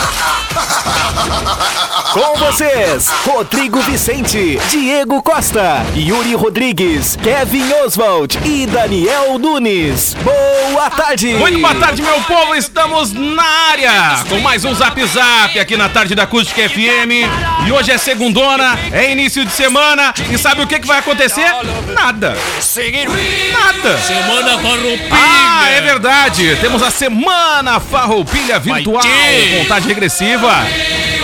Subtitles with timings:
[2.12, 10.16] Com vocês, Rodrigo Vicente, Diego Costa, Yuri Rodrigues, Kevin Oswald e Daniel Nunes.
[10.24, 11.34] Boa tarde.
[11.34, 12.54] Muito boa tarde, meu povo.
[12.56, 17.28] Estamos na área com mais um Zap Zap aqui na tarde da Acústica FM.
[17.66, 20.12] E hoje é segundona, é início de semana.
[20.30, 21.46] E sabe o que, que vai acontecer?
[21.94, 22.36] Nada.
[23.52, 23.98] Nada.
[23.98, 25.08] Semana Farroupilha.
[25.12, 26.56] Ah, é verdade.
[26.60, 29.00] Temos a Semana Farroupilha Virtual.
[29.58, 30.48] Contagem regressiva.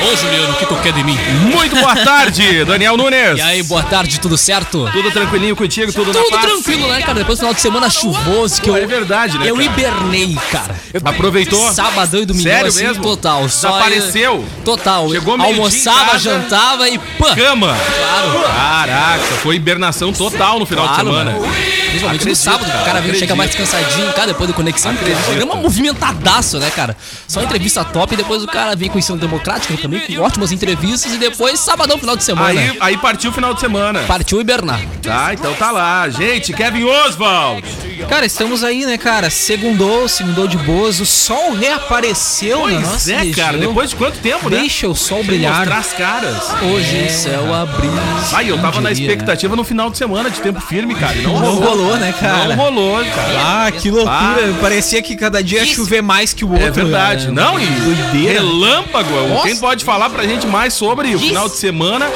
[0.02, 1.16] Ô, Juliano, o que tu quer de mim?
[1.54, 3.38] Muito boa tarde, Daniel Nunes.
[3.38, 4.90] E aí, boa tarde, tudo certo?
[4.92, 7.14] Tudo tranquilinho contigo, tudo, na Tudo tranquilo, né, cara?
[7.18, 8.82] Depois do final de semana chuvoso que Pô, eu...
[8.82, 9.64] é verdade, né, Eu cara?
[9.66, 10.74] hibernei, cara.
[11.04, 11.72] Aproveitou?
[11.72, 13.02] Sabadão e domingo, Sério assim, mesmo?
[13.02, 13.48] total.
[13.48, 14.44] Só Desapareceu?
[14.64, 15.08] Total.
[15.10, 16.18] Chegou em Almoçava, casa.
[16.18, 17.34] jantava e pã.
[17.34, 17.76] Cama.
[17.98, 18.48] Claro.
[18.54, 21.30] Caraca, foi hibernação total no final Claro, de semana.
[21.30, 21.46] mano.
[21.86, 24.90] Principalmente Acredito, no sábado, cara, o cara vem chega mais cansadinho, cara, depois do Conexão.
[24.92, 25.24] Acredito.
[25.24, 26.94] Programa movimentadaço, né, cara?
[27.26, 30.22] Só entrevista top e depois o cara vem com o ensino democrático né, também, com
[30.22, 32.48] ótimas entrevistas e depois sabadão, final de semana.
[32.60, 34.00] Aí, aí partiu o final de semana.
[34.06, 34.80] Partiu hibernar.
[35.02, 36.08] Tá, então tá lá.
[36.08, 37.62] Gente, Kevin Oswald.
[38.08, 39.30] Cara, estamos aí, né, cara?
[39.30, 43.34] Segundou, segundou de boas, o sol reapareceu na Pois nossa é, região.
[43.46, 43.58] cara.
[43.58, 44.58] Depois de quanto tempo, né?
[44.58, 45.56] Deixa o sol Sem brilhar.
[45.58, 46.36] Mostrar as caras.
[46.62, 47.90] Hoje o céu abriu.
[48.32, 51.14] Aí, eu tava na diria, expectativa no final de semana de tempo firme, cara.
[51.16, 51.68] Não, Não rolou.
[51.76, 52.54] rolou, né, cara?
[52.54, 53.66] Não rolou, cara.
[53.66, 54.54] Ah, que loucura.
[54.60, 56.66] Parecia que cada dia ia chover mais que o outro.
[56.66, 57.26] É verdade.
[57.28, 57.32] né?
[57.32, 58.40] Não, e Doideira.
[58.46, 59.42] Relâmpago.
[59.42, 62.06] Quem pode falar pra gente mais sobre o final de semana?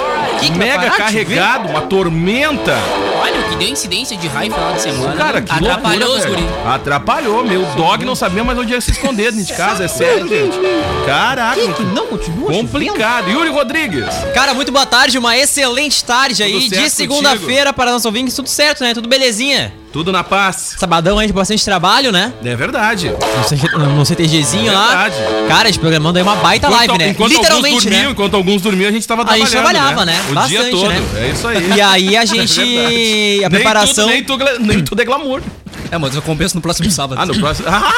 [0.40, 2.76] Que vai Mega carregado, uma tormenta.
[3.20, 5.14] Olha o que deu incidência de raio no final de semana.
[5.16, 6.48] Cara, que Atrapalhou loucura, os guri.
[6.66, 7.44] Atrapalhou.
[7.44, 9.84] Meu dog não sabia mais onde ia se esconder dentro de casa.
[9.84, 10.56] É sério, gente.
[11.06, 11.60] Caraca.
[11.72, 13.31] Que não continua Complicado.
[13.31, 14.04] Yuri Rodrigues.
[14.34, 18.82] Cara, muito boa tarde, uma excelente tarde aí, de segunda-feira para nosso ouvintes, tudo certo,
[18.82, 18.94] né?
[18.94, 19.72] Tudo belezinha.
[19.92, 20.76] Tudo na paz.
[20.78, 22.32] Sabadão aí de bastante trabalho, né?
[22.44, 23.12] É verdade.
[23.72, 24.87] No, no CTGzinho lá.
[25.08, 25.16] Verdade.
[25.48, 27.08] Cara, a gente programando aí uma baita live, né?
[27.08, 28.10] enquanto Literalmente, alguns dormiam, né?
[28.12, 29.48] enquanto alguns dormiam, a gente tava A trabalhando.
[29.48, 30.14] gente trabalhava, né?
[30.22, 30.88] O dia Bastante, todo.
[30.91, 31.02] né?
[31.16, 31.72] É isso aí.
[31.75, 32.60] E aí a gente.
[33.44, 34.09] A preparação.
[34.09, 35.43] Nem tudo, nem, tudo, nem tudo é glamour.
[35.90, 37.20] É, mas eu compenso no próximo sábado.
[37.20, 37.68] Ah, no próximo.
[37.68, 37.92] Ah,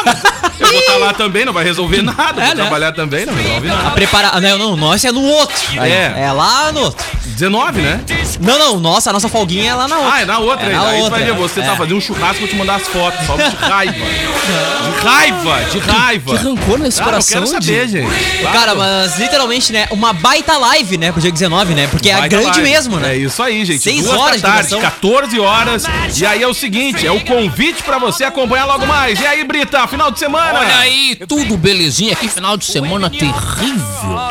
[0.58, 2.41] eu vou estar lá também, não vai resolver nada.
[2.42, 2.62] É, vou né?
[2.62, 3.88] trabalhar também, não resolve nada.
[3.88, 4.41] A prepara...
[4.41, 5.56] Não, não, o nosso é no outro.
[5.80, 6.22] É.
[6.25, 7.04] É lá no outro.
[7.26, 8.00] 19, né?
[8.41, 10.12] Não, não, nossa, a nossa folguinha é lá na outra.
[10.14, 10.72] Ah, é na outra É aí.
[10.75, 11.32] na Aí outra, ver, é.
[11.34, 11.76] você tá É.
[11.76, 13.26] fazendo um churrasco, vou te mandar as fotos.
[13.26, 13.92] Só de raiva.
[13.97, 16.36] De raiva, de raiva.
[16.38, 18.38] Que rancor nesse Ah, eu coração, quero saber, de- gente.
[18.41, 18.59] Claro.
[18.59, 19.86] Cara, mas literalmente, né?
[19.91, 21.10] Uma baita live, né?
[21.12, 21.86] Pro dia 19, né?
[21.91, 22.62] Porque é Baita grande live.
[22.62, 23.14] mesmo, né?
[23.14, 23.82] É isso aí, gente.
[23.82, 24.91] Seis Duas horas de da tarde, duração.
[24.91, 25.84] 14 horas.
[26.16, 29.20] E aí é o seguinte, é o convite pra você acompanhar logo mais.
[29.20, 30.59] E aí, Brita, final de semana?
[30.60, 32.15] Olha aí, tudo belezinha.
[32.16, 33.82] Que final de semana terrível.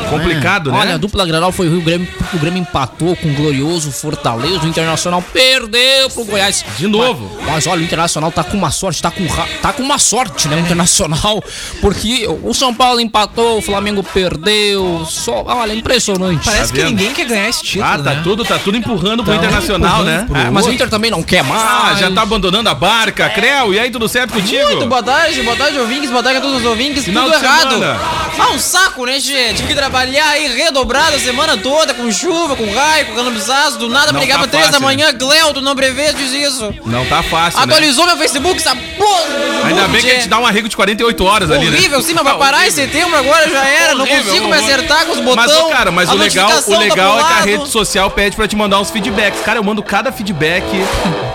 [0.10, 0.78] Complicado, né?
[0.78, 2.08] Olha, a dupla Granal foi o Rio Grêmio.
[2.34, 4.64] O Grêmio empatou com o glorioso Fortaleza.
[4.64, 6.64] O Internacional perdeu pro Goiás.
[6.78, 7.32] De novo.
[7.42, 9.26] Mas, mas olha, o Internacional tá com uma sorte, tá com,
[9.62, 10.56] tá com uma sorte, né?
[10.56, 11.42] O Internacional.
[11.80, 15.06] Porque o São Paulo empatou, o Flamengo perdeu.
[15.10, 16.46] Só, olha, impressionante.
[16.46, 18.22] Parece Tá que ninguém quer ganhar esse título, Ah, tá né?
[18.24, 20.26] tudo, tá tudo empurrando pro Tá Internacional, empurrando né?
[20.28, 21.62] pro Ah, mas o Inter também não quer mais.
[21.62, 23.30] Ah, já tá abandonando a barca.
[23.42, 24.64] Creu, e aí, tudo certo contigo?
[24.68, 27.06] Muito boa tarde, boa tarde, ouvintes, boa tarde a todos os ouvintes.
[27.06, 27.72] Final Tudo errado.
[27.72, 28.00] semana.
[28.38, 29.56] Ah, um saco, né, gente?
[29.58, 33.80] Tive que trabalhar aí redobrado a semana toda, com chuva, com raio, com calambiçaço.
[33.80, 36.72] Do nada Não ligava tá três da manhã, Gleuto, não prevê, diz isso.
[36.86, 37.66] Não tá fácil, né?
[37.66, 40.70] Atualizou meu Facebook, essa porra do Facebook, Ainda bem que a gente dá um arrego
[40.70, 41.78] de 48 horas ali, né?
[41.78, 43.96] Horrível, sim, mas pra parar em setembro agora já era.
[43.96, 45.48] não consigo me acertar com os botões.
[45.48, 48.48] Mas, cara, mas o legal, o tá legal é que a rede social pede pra
[48.48, 49.42] te mandar uns feedbacks.
[49.42, 50.64] Cara, eu mando cada feedback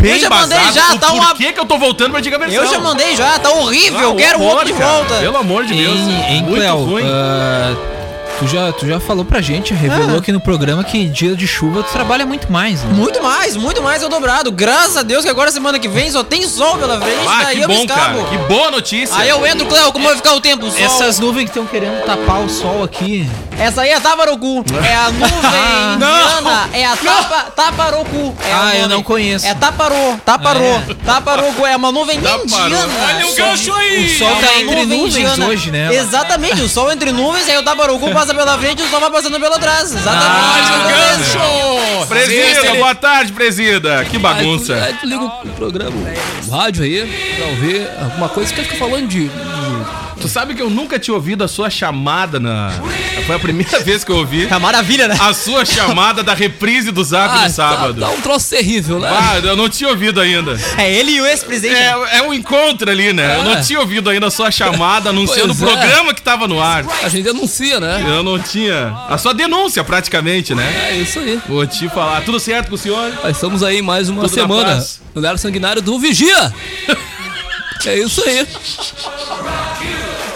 [0.00, 2.39] bem Eu já mandei já, tá por uma- que que eu tô voltando pra antiga
[2.39, 2.62] versão.
[2.62, 4.93] Eu já mandei já, tá horrível, Ah, eu quero o horror, outro de cara.
[4.93, 5.15] volta.
[5.17, 5.97] Pelo amor de Deus.
[5.99, 6.76] Hein, hein, Muito Cleo?
[6.85, 7.05] ruim.
[7.06, 7.75] ah,
[8.38, 11.82] tu, já, tu já falou pra gente, revelou aqui no programa que dia de chuva
[11.82, 12.93] tu trabalha muito mais, né?
[12.93, 14.50] Muito mais, muito mais é o dobrado.
[14.53, 17.56] Graças a Deus que agora semana que vem só tem sol pela frente, Ah, daí
[17.56, 18.12] que eu me bom, cara.
[18.19, 18.31] escapo.
[18.31, 19.17] Que boa notícia.
[19.17, 20.67] Aí eu entro, Cléo, como vai ficar o tempo?
[20.67, 20.81] O sol.
[20.85, 23.29] Essas nuvens que estão querendo tapar o sol aqui.
[23.58, 24.64] Essa aí é Tabarocu.
[24.87, 25.29] É a nuvem
[25.94, 26.69] indiana.
[26.73, 28.35] É a tapa, Taparocu.
[28.47, 29.47] É a Ah, eu não conheço.
[29.47, 31.64] É Taparô, Taparô, Taparocu.
[31.67, 32.43] É uma nuvem indiana.
[32.53, 34.06] Olha o gancho aí.
[34.06, 35.47] O sol É tá entre nuvem nuvens indiana.
[35.47, 35.94] hoje, né?
[35.94, 39.11] Exatamente, o sol entre nuvens, aí o Tabarocu passa pela frente e o sol vai
[39.11, 39.93] passando pela trás.
[39.94, 40.70] Exatamente.
[40.73, 40.87] Ah.
[40.88, 42.06] Gancho!
[42.08, 44.05] Presida, boa tarde, presida.
[44.05, 44.75] Que bagunça.
[44.76, 45.93] tu, aí tu liga o programa,
[46.47, 49.66] o rádio aí, pra ouvir alguma coisa que fica falando de, de
[50.21, 52.73] Tu sabe que eu nunca tinha ouvido a sua chamada na.
[53.27, 54.47] Foi a primeira vez que eu ouvi.
[54.47, 55.17] É maravilha, né?
[55.21, 58.01] A sua chamada da reprise do Zap Ah, no sábado.
[58.01, 59.09] Tá, tá um troço terrível, né?
[59.11, 60.59] Ah, eu não tinha ouvido ainda.
[60.79, 61.77] É ele e o ex-presidente.
[61.77, 63.37] É, é um encontro ali, né?
[63.39, 63.61] Eu não É.
[63.61, 65.73] tinha ouvido ainda a sua chamada anunciando o é.
[65.73, 66.85] programa que tava no ar.
[67.03, 68.05] A gente denuncia, né?
[68.07, 68.97] Eu não tinha.
[69.09, 70.91] A sua denúncia, praticamente, né?
[70.91, 71.41] É isso aí.
[71.49, 72.23] Vou te falar.
[72.23, 73.13] Tudo certo com o senhor?
[73.23, 76.53] Nós estamos aí mais uma Tudo na semana no Lar Sanguinário do Vigia.
[77.85, 78.45] É isso aí.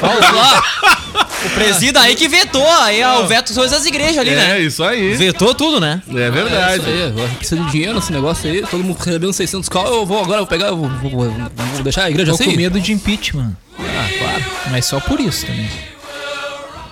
[0.01, 0.63] Vamos lá.
[1.43, 2.67] O presida aí que vetou.
[2.83, 4.61] Aí o veto são as igrejas ali, É, né?
[4.61, 5.15] isso aí.
[5.15, 6.03] Vetou tudo, né?
[6.15, 6.81] É É verdade.
[6.83, 7.03] isso aí.
[7.07, 8.61] Agora precisa de dinheiro nesse negócio aí.
[8.61, 9.87] Todo mundo recebendo 600 cal.
[9.87, 12.37] Eu vou agora, eu vou pegar, eu vou, vou- vou- vou deixar a igreja Tô
[12.37, 12.57] com assim.
[12.59, 13.57] medo de impeachment.
[13.79, 14.45] Ah, claro.
[14.71, 15.71] Mas só por isso também.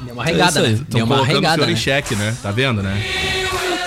[0.01, 0.69] Deu uma regada, É né?
[0.71, 1.79] Estão Deu uma colocando o regada, senhor em né?
[1.81, 2.35] xeque, né?
[2.43, 3.05] Tá vendo, né?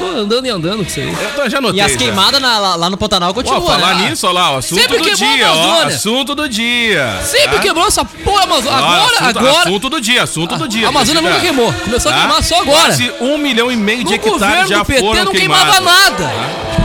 [0.01, 1.07] Eu tô andando e andando com isso aí.
[1.09, 1.79] Eu tô, já notei.
[1.79, 4.09] E as queimadas lá, lá no Pantanal Ó, continuam, falar né?
[4.09, 5.53] nisso, ó lá, o assunto Sempre do queimou a dia, ó.
[5.53, 5.95] Amazônia.
[5.95, 7.19] Assunto do dia.
[7.23, 7.59] Sempre tá?
[7.61, 9.59] quebrou essa porra, Ó, agora, assunto, agora.
[9.59, 10.85] Assunto do dia, assunto do dia.
[10.87, 11.71] A Amazônia nunca queimou.
[11.73, 12.19] Começou a Tá?
[12.21, 12.81] queimar só agora.
[12.85, 15.73] Quase um milhão e meio de No hectares governo já do PT foram não queimados.
[15.75, 16.80] queimava nada.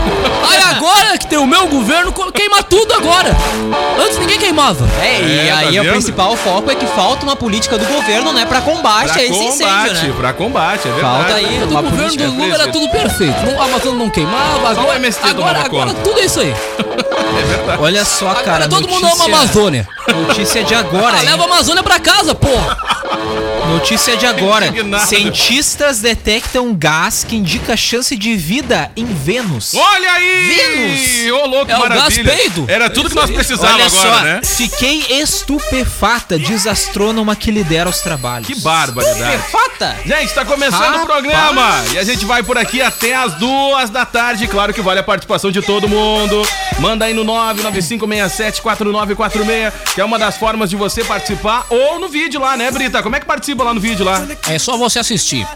[0.49, 3.37] Aí agora que tem o meu governo, queima tudo agora.
[4.01, 4.87] Antes ninguém queimava.
[5.03, 5.93] É, e É, tá aí o vendo?
[5.93, 9.33] principal foco é que falta uma política do governo, né, pra combate Pra a esse
[9.33, 9.55] combate,
[9.91, 10.15] incêndio, né?
[10.17, 11.17] pra combate, é verdade.
[11.17, 12.25] Falta aí Do uma governo política.
[12.27, 13.37] do Lula era tudo perfeito.
[13.47, 16.55] Não, a Amazônia não queimava, Só o agora, MST agora, agora tudo é isso aí.
[17.81, 18.69] Olha só, Agora cara.
[18.69, 19.89] todo mundo notícia- ama a Amazônia.
[20.29, 21.29] Notícia de agora, Ah, hein?
[21.31, 22.77] leva a Amazônia pra casa, porra.
[23.69, 24.73] Notícia de agora.
[25.07, 29.75] Cientistas detectam gás que indica chance de vida em Vênus.
[29.75, 31.25] Olha aí!
[31.27, 31.33] Vênus!
[31.43, 32.23] Ô, louco, É maravilha.
[32.25, 32.65] gás peido.
[32.69, 34.41] Era tudo que nós precisávamos Olha agora, só, né?
[34.45, 38.47] fiquei estupefata, diz astrônoma que lidera os trabalhos.
[38.47, 39.43] Que barbaridade.
[39.51, 39.97] Fata!
[40.05, 41.03] Gente, tá começando Rapaz.
[41.03, 44.47] o programa e a gente vai por aqui até as duas da tarde.
[44.47, 46.43] Claro que vale a participação de todo mundo.
[46.79, 52.41] Manda aí no 995674946, que é uma das formas de você participar, ou no vídeo
[52.41, 52.96] lá, né, Brita?
[53.03, 54.27] Como é que participa lá no vídeo lá?
[54.49, 55.47] É só você assistir.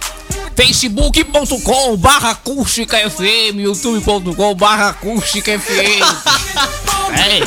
[0.61, 6.01] facebook.com barra acústica FM, youtube.com barra acústica FM.
[7.11, 7.41] É.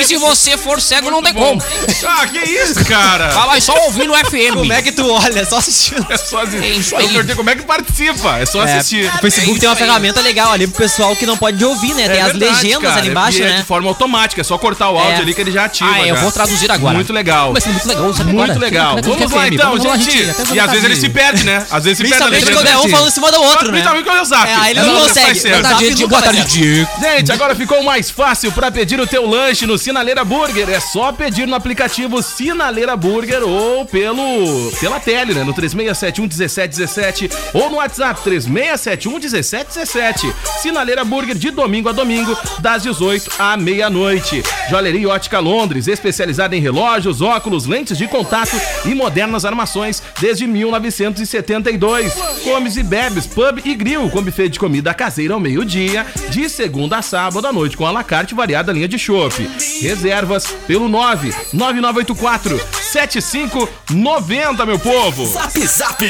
[0.00, 1.62] E se você for cego, não tem como.
[2.06, 3.30] Ah, que isso, cara?
[3.34, 4.54] Ah, mas só ouvir no FM.
[4.54, 5.44] Como é que tu olha?
[5.44, 6.06] Só assistindo.
[6.08, 6.64] É só assistir.
[6.64, 7.34] É isso aí.
[7.36, 8.38] como é que participa.
[8.38, 9.06] É só É, assistir.
[9.14, 9.78] o Facebook É tem uma aí.
[9.78, 12.08] ferramenta legal ali pro pessoal que não pode ouvir, né?
[12.08, 13.00] Tem É as verdade, legendas cara.
[13.02, 13.56] ali embaixo, E é né?
[13.58, 15.20] de forma automática, é só cortar o áudio É.
[15.20, 15.90] ali que ele já ativa.
[15.92, 16.94] Ah, eu vou traduzir agora.
[16.94, 17.52] Muito legal.
[17.52, 18.58] Vai ser muito legal, sabe Muito agora?
[18.58, 18.96] legal.
[19.04, 20.54] Vamos lá então, Vamos lá, gente.
[20.54, 21.66] E às vezes ele se perde, né?
[21.70, 23.70] Às vezes se perde Principalmente quando é um falando em cima do outro, né?
[23.72, 24.48] Principalmente quando é o zap.
[24.48, 25.48] É, aí ele não faz consegue.
[25.48, 26.08] Boa tarde, Diego.
[26.08, 26.44] Boa tarde.
[26.44, 26.88] Diego.
[27.00, 30.68] Gente, agora ficou mais fácil pra pedir o teu lanche no Sinaleira Burger.
[30.68, 35.44] É só pedir no aplicativo Sinaleira Burger ou pelo pela tele, né?
[35.44, 40.32] No 3671 1717 ou no WhatsApp 3671 1717.
[40.60, 44.42] Sinaleira Burger de domingo a domingo, das 18 à meia-noite.
[44.68, 52.15] Joalheria Ótica Londres, especializada em relógios, óculos, lentes de contato e modernas armações desde 1972.
[52.44, 56.98] Comes e bebes, pub e grill, com buffet de comida caseira ao meio-dia, de segunda
[56.98, 59.48] a sábado à noite, com alacarte variada linha de chopp.
[59.80, 62.60] Reservas pelo 99984
[62.92, 65.26] 7590, meu povo.
[65.26, 66.04] Zap Zap.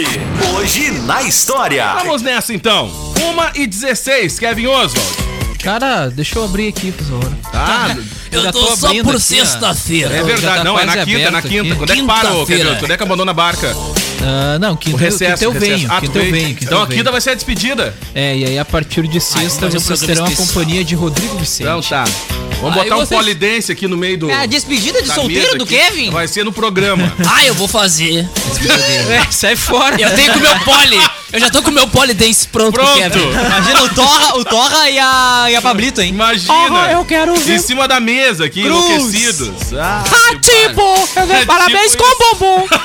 [0.55, 1.95] Hoje na história.
[1.95, 2.91] Vamos nessa então.
[3.31, 5.27] Uma e 16, Kevin Oswald.
[5.63, 7.33] Cara, deixa eu abrir aqui, por favor.
[7.51, 7.97] Tá?
[8.31, 10.15] Eu já tô, tô só por sexta-feira.
[10.15, 11.63] É verdade, tá não, é na quinta, na aberto quinta.
[11.63, 11.75] aqui.
[11.75, 12.47] Quando é que parou.
[12.47, 12.75] Kevin?
[12.79, 13.75] Quando é que abandonou a barca?
[14.23, 15.77] Ah, não, quinta, O recesso, quinta eu recesso.
[15.79, 17.95] venho, Ah, quinta eu venho, Então a quinta vai ser a despedida.
[18.15, 21.63] É, e aí a partir de sexta um vocês terão a companhia de Rodrigo Vicente.
[21.69, 22.05] Então tá.
[22.61, 24.31] Vamos botar um vocês- polidense aqui no meio do.
[24.31, 25.77] É a despedida de solteiro do aqui.
[25.77, 26.11] Kevin?
[26.11, 27.13] Vai ser no programa.
[27.29, 28.27] Ah, eu vou fazer.
[29.11, 30.01] É, sai fora.
[30.01, 30.99] Eu tenho com o meu pole.
[31.33, 32.99] Eu já tô com o meu pole dance pronto, pro Pronto.
[32.99, 33.29] Kevin.
[33.31, 36.09] Imagina o Torra, o Torra e a, e a Pablito, hein?
[36.11, 36.93] Imagina.
[36.93, 38.87] eu quero Em cima da mesa aqui, Cruz.
[38.91, 39.73] enlouquecidos.
[39.75, 42.69] Ah, Ah, tipo, eu É parabéns tipo com o bumbum.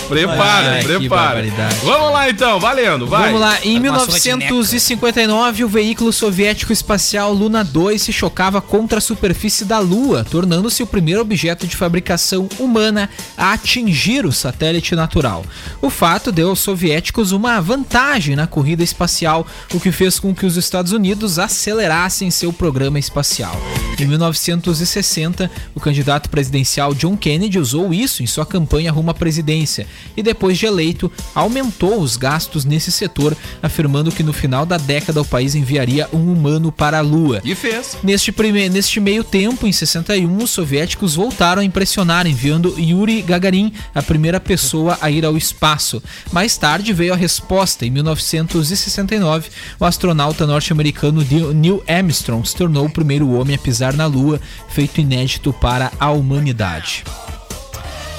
[0.11, 1.43] prepara, prepara.
[1.83, 3.27] Vamos lá então, valendo, vai.
[3.27, 8.97] Vamos lá, em Armação de 1959, o veículo soviético espacial Luna 2 se chocava contra
[8.97, 14.95] a superfície da Lua, tornando-se o primeiro objeto de fabricação humana a atingir o satélite
[14.95, 15.45] natural.
[15.81, 20.45] O fato deu aos soviéticos uma vantagem na corrida espacial, o que fez com que
[20.45, 23.55] os Estados Unidos acelerassem seu programa espacial.
[23.99, 29.87] Em 1960, o candidato presidencial John Kennedy usou isso em sua campanha rumo à presidência.
[30.15, 35.21] E depois de eleito, aumentou os gastos nesse setor, afirmando que no final da década
[35.21, 37.41] o país enviaria um humano para a Lua.
[37.43, 37.97] E fez.
[38.03, 38.69] Neste, prime...
[38.69, 44.39] Neste meio tempo, em 61, os soviéticos voltaram a impressionar, enviando Yuri Gagarin, a primeira
[44.39, 46.01] pessoa a ir ao espaço.
[46.31, 47.85] Mais tarde veio a resposta.
[47.85, 54.05] Em 1969, o astronauta norte-americano Neil Armstrong se tornou o primeiro homem a pisar na
[54.05, 54.39] Lua,
[54.69, 57.03] feito inédito para a humanidade.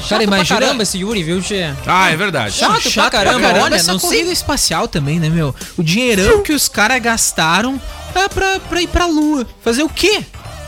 [0.09, 0.61] Cara, imagina...
[0.61, 1.73] caramba esse Yuri, viu, Tchê?
[1.87, 2.54] Ah, é verdade.
[2.54, 4.32] Chato, pra caramba, olha, essa não corrida sei...
[4.32, 5.54] espacial também, né, meu?
[5.76, 7.80] O dinheirão que os caras gastaram
[8.14, 9.47] é pra, pra ir pra Lua.
[9.62, 10.25] Fazer o quê?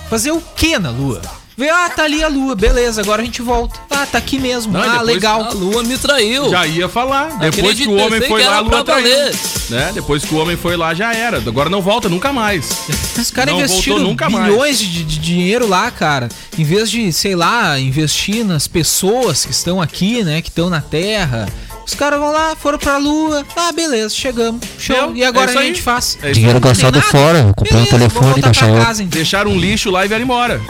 [0.09, 1.21] Fazer o quê na Lua?
[1.57, 3.79] Vê, ah, tá ali a lua, beleza, agora a gente volta.
[3.89, 4.73] Ah, tá aqui mesmo.
[4.73, 5.43] Não, ah, depois- legal.
[5.43, 6.51] A lua me traiu.
[6.51, 7.39] Já ia falar.
[7.39, 9.33] Depois que o homem foi lá, a era lua traiu.
[9.71, 9.91] Né?
[9.95, 11.39] Depois que o homem foi lá, já era.
[11.39, 12.85] Agora não volta nunca mais.
[13.17, 16.29] Os caras investiram nunca bilhões de, de dinheiro lá, cara.
[16.59, 20.43] Em vez de, sei lá, investir nas pessoas que estão aqui, né?
[20.43, 21.49] Que estão na Terra.
[21.87, 23.45] Os caras vão lá, foram pra Lua.
[23.57, 24.61] Ah, beleza, chegamos.
[24.79, 25.13] Show.
[25.15, 25.67] E agora é isso a aí.
[25.69, 26.19] gente faz.
[26.23, 26.63] É isso Dinheiro aí.
[26.63, 27.53] gastado fora.
[27.57, 28.85] Comprei um telefone Xiaomi.
[28.85, 29.17] casa, então.
[29.17, 30.61] Deixaram um lixo lá e vieram embora.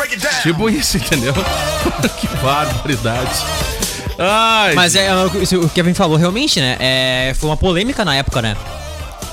[0.43, 1.33] Tipo isso, entendeu?
[2.21, 3.31] que barbaridade.
[4.19, 6.77] Ai, Mas é, é, isso o Kevin falou realmente, né?
[6.79, 8.57] É, foi uma polêmica na época, né?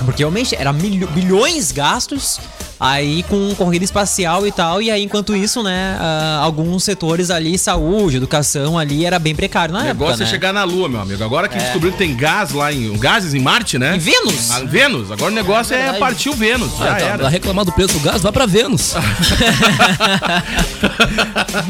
[0.04, 2.40] Porque realmente era milho- bilhões gastos
[2.82, 4.82] aí com corrida espacial e tal.
[4.82, 5.96] E aí, enquanto isso, né?
[6.00, 10.24] ah, alguns setores ali, saúde, educação ali, era bem precário na o negócio época.
[10.24, 10.30] é né?
[10.30, 11.22] chegar na Lua, meu amigo.
[11.22, 12.92] Agora que descobriu que tem gás lá em.
[12.98, 13.94] Gases em Marte, né?
[13.96, 14.50] Em Vênus?
[14.50, 15.10] Ah, Vênus.
[15.12, 16.70] Agora o negócio é, partir o Vênus.
[16.76, 17.22] Já Ah, tá, era.
[17.22, 18.94] Vai reclamar do preço do gás, vai pra Vênus.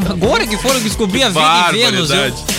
[0.09, 2.11] Agora que foram descobrir a vida em Vênus,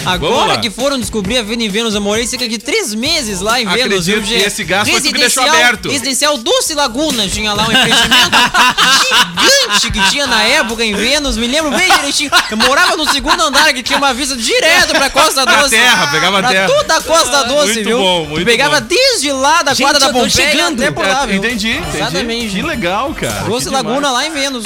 [0.05, 3.59] Agora que foram descobrir a vida em Vênus, eu morei cerca de três meses lá
[3.61, 4.39] em Vênus, Acredito viu, Gê?
[4.39, 5.89] que esse gás foi que deixou aberto.
[5.89, 11.47] Residencial Dulce Laguna tinha lá um empreendimento gigante que tinha na época em Vênus, me
[11.47, 12.31] lembro bem direitinho.
[12.49, 15.71] Eu morava no segundo andar que tinha uma vista direto pra Costa Pra Doce.
[15.71, 16.67] terra, pegava pra terra.
[16.67, 17.97] toda a Costa Doce, Muito viu?
[17.97, 18.87] bom, muito pegava bom.
[18.87, 20.81] desde lá da Gente, quadra da Pompeia chegando.
[20.81, 21.37] até por lá, viu?
[21.37, 21.97] entendi, entendi.
[21.97, 22.55] Exatamente.
[22.55, 23.43] Que legal, cara.
[23.43, 24.65] Doce Laguna lá em Vênus.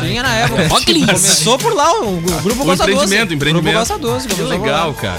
[0.00, 0.66] Tinha na época.
[0.70, 1.06] Ó, que lindo.
[1.12, 2.92] Começou por lá o, grupo O Costa Doce.
[2.92, 3.74] empreendimento, empreendimento.
[3.74, 4.28] Grupo Costa Doce.
[4.28, 4.94] Que legal, lá.
[4.94, 5.18] cara.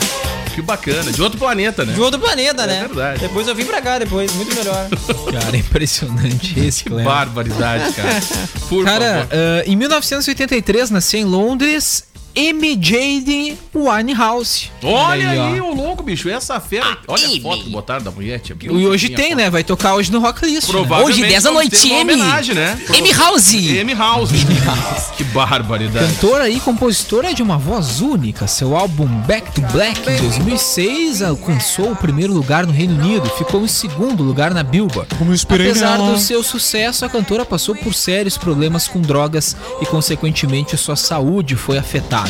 [0.56, 1.12] Que bacana.
[1.12, 1.94] De outro planeta, né?
[1.94, 2.80] De outro planeta, né?
[2.88, 3.20] verdade.
[3.20, 4.88] Depois eu vim pra cá depois, muito melhor.
[5.32, 8.22] Cara, é impressionante esse, Que barbaridade, cara.
[8.70, 9.28] Por Cara, favor.
[9.34, 12.06] ah, em 1983 nasceu em Londres
[12.36, 14.70] MJ Winehouse.
[14.84, 15.48] Olha ó.
[15.48, 16.30] aí, o louco, bicho.
[16.30, 16.98] Essa fera.
[17.08, 18.40] Olha a foto que botaram da mulher.
[18.40, 18.56] tia.
[18.62, 19.50] E hoje tem, a né?
[19.50, 20.68] Vai tocar hoje no Rock List.
[20.68, 20.74] né?
[20.74, 22.02] Provavelmente Hoje, 10 da noite, M.
[22.02, 22.80] homenagem, né?
[22.94, 23.54] M House.
[23.54, 24.32] M House.
[25.16, 26.14] que barbaridade.
[26.14, 28.48] Cantora e compositora de uma voz única.
[28.48, 33.38] Seu álbum Back to Black em 2006 alcançou o primeiro lugar no Reino Unido e
[33.38, 35.10] ficou em segundo lugar na Billboard.
[35.50, 40.96] Apesar do seu sucesso, a cantora passou por sérios problemas com drogas e, consequentemente, sua
[40.96, 42.25] saúde foi afetada.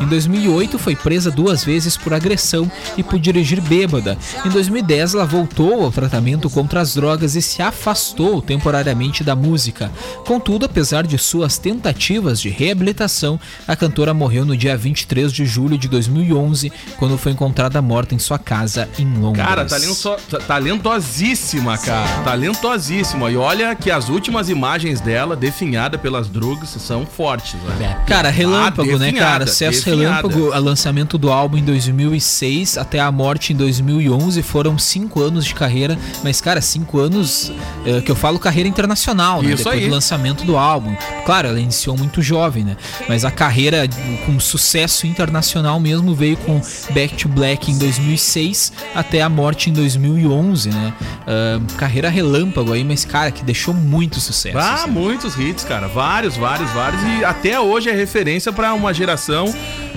[0.00, 4.16] Em 2008, foi presa duas vezes por agressão e por dirigir bêbada.
[4.44, 9.90] Em 2010, ela voltou ao tratamento contra as drogas e se afastou temporariamente da música.
[10.26, 15.78] Contudo, apesar de suas tentativas de reabilitação, a cantora morreu no dia 23 de julho
[15.78, 19.44] de 2011, quando foi encontrada morta em sua casa em Londres.
[19.46, 22.06] Cara, talento- talentosíssima, cara.
[22.24, 23.30] Talentosíssima.
[23.30, 27.54] E olha que as últimas imagens dela, definhada pelas drugs, são fortes.
[27.78, 27.98] Né?
[28.06, 29.44] Cara, relâmpago, Ah, né, definhada, cara?
[29.44, 30.28] Definhada.
[30.28, 35.44] relâmpago, o lançamento do álbum em 2006 até a morte em 2011 foram cinco anos
[35.44, 37.52] de carreira, mas, cara, cinco anos
[37.84, 39.48] eh, que eu falo carreira internacional, né?
[39.48, 39.88] Isso Depois aí.
[39.88, 40.94] do lançamento do álbum.
[41.24, 42.76] Claro, ela iniciou muito jovem, né?
[43.08, 43.88] Mas a carreira
[44.24, 49.72] com sucesso internacional mesmo veio com Back to Black em 2006 até a morte em
[49.72, 50.92] 2011, né?
[51.26, 54.58] Ah, carreira relâmpago aí, mas, cara, que deixou muito sucesso.
[54.58, 54.90] Ah, assim.
[54.90, 55.88] muitos hits, cara.
[55.88, 57.02] Vários, vários, vários.
[57.02, 59.25] E até hoje é referência pra uma geração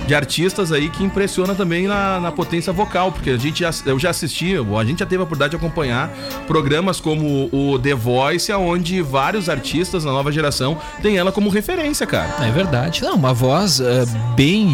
[0.06, 3.98] de artistas aí que impressiona também na, na potência vocal, porque a gente já, eu
[3.98, 6.10] já assisti, a gente já teve a oportunidade de acompanhar
[6.46, 12.06] programas como o The Voice, onde vários artistas da nova geração têm ela como referência,
[12.06, 12.44] cara.
[12.44, 13.02] É verdade.
[13.02, 14.68] Não, uma voz eh, bem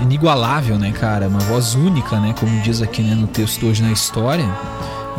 [0.00, 1.28] inigualável, né, cara?
[1.28, 2.34] Uma voz única, né?
[2.38, 4.48] Como diz aqui né, no texto hoje na história.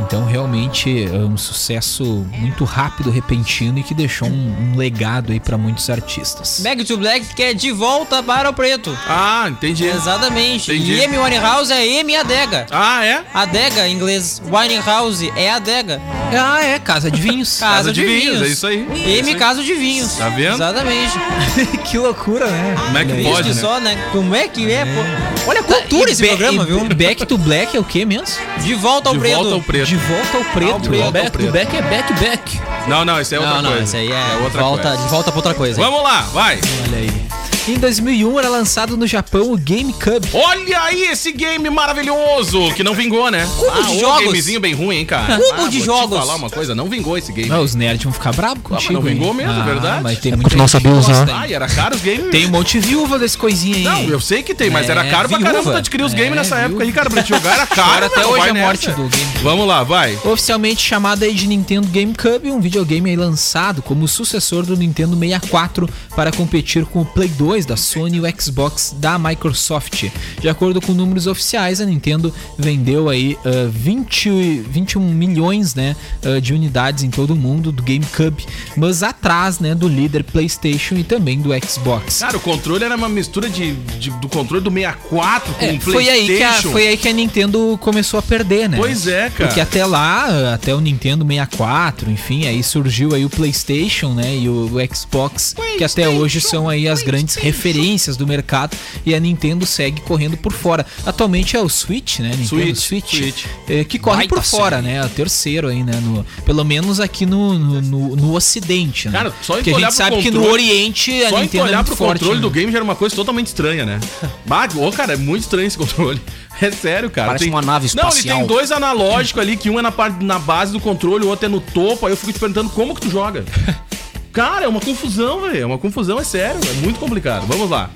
[0.02, 2.04] Então, realmente, é um sucesso
[2.38, 6.60] muito rápido, repentino e que deixou um, um legado aí pra muitos artistas.
[6.64, 8.98] Back to Black que é de volta para o preto.
[9.08, 9.86] Ah, entendi.
[9.86, 10.72] Exatamente.
[10.72, 10.94] Entendi.
[10.94, 12.66] E M Winehouse é M adega.
[12.72, 13.24] Ah, é?
[13.34, 14.42] Adega, em inglês.
[14.52, 16.02] Winehouse é adega.
[16.34, 17.60] Ah, é, Casa de Vinhos.
[17.60, 18.42] Casa, de, vinhos.
[18.42, 18.88] é isso aí.
[18.90, 19.36] É isso M aí.
[19.36, 20.14] Casa de Vinhos.
[20.14, 20.56] Tá vendo?
[20.56, 21.14] Exatamente.
[21.90, 22.76] que loucura, né?
[22.86, 23.62] Como é que Isso pode, né?
[23.62, 24.10] só, né?
[24.12, 25.50] Como é que é, pô?
[25.50, 26.80] Olha a cultura E esse programa, viu?
[26.96, 28.26] Back to Black é o que mesmo?
[28.64, 29.36] De volta ao De preto.
[29.36, 29.91] volta ao preto.
[29.92, 31.04] De volta ao preto.
[31.04, 31.48] Ao Back preto.
[31.48, 32.62] to back é back back.
[32.88, 33.84] Não, não, isso é outra Não, não, coisa.
[33.84, 35.04] isso aí é, outra volta, coisa.
[35.04, 35.82] de volta pra outra coisa.
[35.82, 36.62] Vamos lá, vai.
[36.88, 37.28] Olha aí.
[37.68, 40.28] Em 2001 era lançado no Japão o GameCube.
[40.34, 43.48] Olha aí esse game maravilhoso, que não vingou, né?
[43.56, 44.26] Cubo de um jogos.
[44.26, 45.38] gamezinho bem ruim, hein, cara?
[45.38, 46.18] Cubo Ah, de vou jogos.
[46.18, 47.52] Te falar uma coisa, não vingou esse game.
[47.52, 48.94] Ah, os nerds vão ficar bravos contigo.
[48.94, 49.36] não vingou hein?
[49.36, 50.02] mesmo, ah, verdade.
[50.04, 51.30] Mas tem É porque não sabia usar.
[51.32, 52.32] Ah, e era caro os games.
[52.32, 53.84] Tem um monte de viúva desse coisinha aí.
[53.84, 55.52] Não, eu sei que tem, mas era É, caro pra viúva.
[55.54, 56.66] caramba de adquirir os games É, nessa viúva.
[56.70, 57.92] época aí, cara, pra jogar era caro.
[57.92, 58.66] Agora até hoje vai a nessa.
[58.66, 59.32] morte do game.
[59.44, 60.18] Vamos lá, vai.
[60.26, 65.88] Oficialmente chamado aí de Nintendo GameCube, um videogame aí lançado como sucessor do Nintendo 64
[66.16, 70.06] para competir com o Play 2 da Sony e o Xbox da Microsoft.
[70.40, 76.40] De acordo com números oficiais, a Nintendo vendeu aí ah, 20, 21 milhões né, ah,
[76.40, 78.46] de unidades em todo o mundo do GameCube,
[78.78, 82.20] mas atrás né, do líder PlayStation e também do Xbox.
[82.20, 85.80] Cara, o controle era uma mistura de, de- do controle do 64 com É, o
[85.82, 86.72] foi, aí que a, PlayStation.
[86.72, 88.78] foi aí que a Nintendo começou a perder, né?
[88.78, 89.48] Pois é, cara.
[89.48, 94.36] Porque até lá, até o Nintendo 64, enfim, aí surgiu aí o PlayStation, né?
[94.36, 98.78] E o, o Xbox, que até hoje são aí as grandes referências do mercado.
[99.06, 100.86] E a Nintendo segue correndo por fora.
[101.06, 102.30] Atualmente é o Switch, né?
[102.38, 103.46] Nintendo Switch, Switch, Switch.
[103.70, 104.96] eh, que corre Baita por fora, né?
[104.98, 105.94] É o terceiro aí, né?
[106.04, 109.18] No, pelo menos aqui no, no, no- no Ocidente, né?
[109.18, 111.68] Cara, só em Porque a gente sabe que no controle- Oriente a Só Nintendo é
[111.68, 112.20] olhar muito pro forte.
[112.20, 112.42] controle né?
[112.42, 114.00] do game já era uma coisa totalmente estranha, né?
[114.78, 116.22] Ô, cara, é muito estranho esse controle.
[116.62, 117.28] É sério, cara.
[117.30, 118.38] Parece uma nave Não, ele espacial.
[118.40, 121.48] tem dois analógicos ali, que um é na, parte, na base do controle, o outro
[121.48, 122.06] é no topo.
[122.06, 123.44] Aí eu fico te perguntando como que tu joga.
[124.32, 125.62] Cara, é uma confusão, velho.
[125.62, 126.60] É uma confusão, é sério.
[126.70, 127.46] É muito complicado.
[127.48, 127.90] Vamos lá.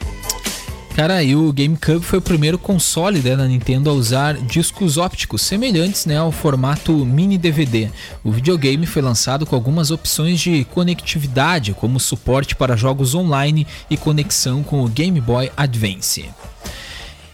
[0.96, 5.42] Cara, e o GameCube foi o primeiro console né, da Nintendo a usar discos ópticos
[5.42, 7.90] semelhantes né, ao formato mini DVD.
[8.24, 13.98] O videogame foi lançado com algumas opções de conectividade, como suporte para jogos online e
[13.98, 16.30] conexão com o Game Boy Advance.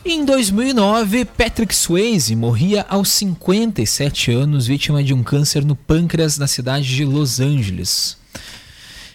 [0.04, 6.48] Em 2009, Patrick Swayze morria aos 57 anos, vítima de um câncer no pâncreas na
[6.48, 8.21] cidade de Los Angeles.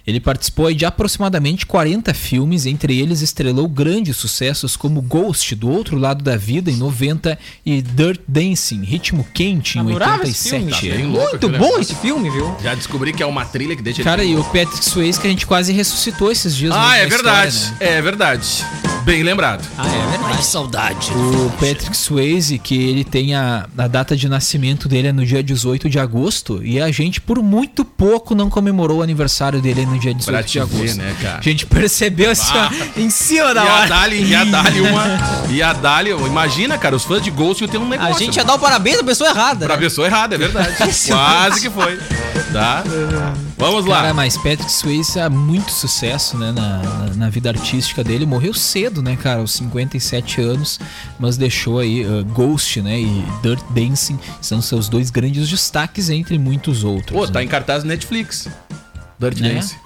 [0.06, 5.98] Ele participou de aproximadamente 40 filmes, entre eles estrelou grandes sucessos como Ghost, do outro
[5.98, 10.96] lado da vida, em 90, e Dirt Dancing, Ritmo Quente, em Adorava esse 87.
[10.96, 11.16] filme.
[11.16, 12.54] Louco Muito bom esse filme, viu?
[12.62, 15.26] Já descobri que é uma trilha que deixa ele- Cara, e o Patrick Swayze que
[15.26, 16.72] a gente quase ressuscitou esses dias.
[16.76, 17.48] Ah, é verdade.
[17.56, 17.98] história, né?
[17.98, 18.64] É verdade.
[19.04, 19.64] Bem lembrado.
[19.78, 20.38] Ah, é verdade.
[20.38, 21.10] Que saudade.
[21.12, 25.42] O Patrick Swayze, que ele tem a, a data de nascimento dele é no dia
[25.44, 29.95] 18 de agosto, e a gente por muito pouco não comemorou o aniversário dele no
[29.98, 30.96] dia 18 Pra de te ver, agosto.
[30.98, 31.38] né, cara?
[31.38, 33.88] A gente percebeu assim, ó, em cima da Ia hora.
[33.88, 35.04] dar-lhe ia dar-lhe uma.
[35.50, 36.10] Ia dar-lhe.
[36.10, 38.18] Imagina, cara, os fãs de Ghost iam ter um A negócio.
[38.18, 39.66] gente ia dar o parabéns à pessoa errada.
[39.66, 39.82] Pra né?
[39.82, 40.74] pessoa errada, é verdade.
[41.08, 41.98] Quase que foi.
[42.52, 42.82] Tá?
[43.58, 43.96] Vamos lá.
[44.02, 48.24] Cara, mas Patrick Swayze é muito sucesso, né, na, na, na vida artística dele.
[48.26, 50.78] Morreu cedo, né, cara, aos 57 anos,
[51.18, 56.38] mas deixou aí uh, Ghost, né, e Dirt Dancing, são seus dois grandes destaques entre
[56.38, 57.18] muitos outros.
[57.18, 57.44] Pô, tá né?
[57.44, 58.48] em cartaz no Netflix.
[59.18, 59.54] Dirty Né?
[59.54, 59.76] Dance.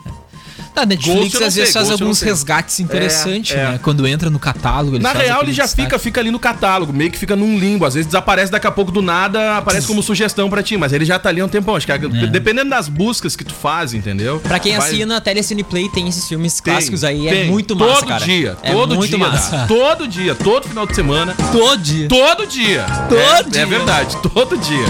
[0.82, 3.68] A Netflix eu não às vezes faz Ghost alguns resgates interessantes, É, é.
[3.72, 3.80] né?
[3.82, 5.82] Quando entra no catálogo, Na real, ele já destaque.
[5.82, 7.84] fica, fica ali no catálogo, meio que fica num limbo.
[7.84, 11.04] Às vezes desaparece daqui a pouco do nada, aparece como sugestão pra ti, mas ele
[11.04, 11.76] já tá ali há um tempão.
[11.76, 14.40] Acho que dependendo das buscas que tu faz, entendeu?
[14.40, 17.20] Pra quem Vai- assina a Telecine Play, tem esses filmes Tem, clássicos aí.
[17.28, 17.42] tem.
[17.42, 18.24] É muito massa, Todo cara.
[18.24, 19.18] dia, é todo muito dia.
[19.18, 19.66] massa.
[19.68, 21.34] Todo dia, todo final de semana.
[21.52, 22.08] Todo dia.
[22.08, 22.86] Todo dia.
[23.08, 23.62] Todo é, dia.
[23.62, 24.84] É verdade, todo dia.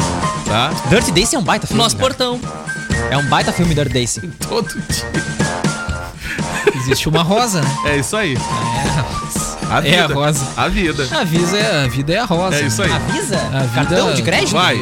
[0.46, 0.70] Tá?
[0.88, 1.82] Dirty Dancing é um baita filme.
[1.82, 2.08] Nosso cara.
[2.08, 2.40] portão.
[3.10, 4.30] É um baita filme Dirty Dancing.
[4.48, 5.39] Todo dia.
[6.90, 7.76] Existe uma rosa, né?
[7.86, 8.34] É isso aí.
[8.36, 9.96] É, A vida.
[9.96, 10.46] É a rosa.
[10.56, 11.08] A vida.
[11.12, 12.56] A vida é, a vida é a rosa.
[12.56, 12.88] É isso né?
[12.88, 12.92] aí.
[12.94, 13.36] Avisa?
[13.36, 14.52] A vida- Cartão de crédito?
[14.52, 14.80] Vai.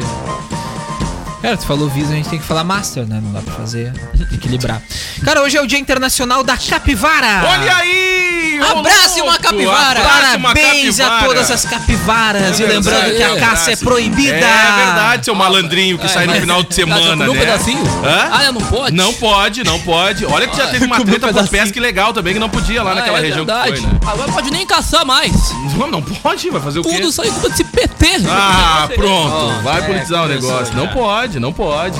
[1.41, 3.21] Cara, tu falou Visa, a gente tem que falar Master, né?
[3.23, 3.93] Não dá pra fazer,
[4.33, 4.81] equilibrar.
[5.23, 7.43] Cara, hoje é o Dia Internacional da Capivara!
[7.47, 8.28] Olha aí!
[8.61, 9.99] Ô Abrace uma capivara!
[9.99, 12.59] Abrace uma Parabéns a todas as capivaras!
[12.59, 13.69] É e lembrando que a caça abraço.
[13.71, 14.35] é proibida!
[14.35, 17.39] É verdade, seu malandrinho que sai no final de semana, Comer um né?
[17.39, 17.83] pedacinho?
[18.03, 18.29] Hã?
[18.31, 18.95] Ah, não pode?
[18.95, 20.25] Não pode, não pode.
[20.25, 21.61] Olha que já teve uma um treta por pedacinho.
[21.61, 23.99] pesca legal também, que não podia lá Ah, naquela é região que foi, né?
[24.05, 25.31] Agora pode nem caçar mais.
[25.77, 26.89] Não, não pode, vai fazer o quê?
[26.95, 28.07] Tudo saiu culpa desse PT.
[28.29, 29.55] Ah, pronto.
[29.59, 30.75] Oh, vai é, politizar o negócio.
[30.75, 30.91] Não já.
[30.91, 31.99] pode, não pode.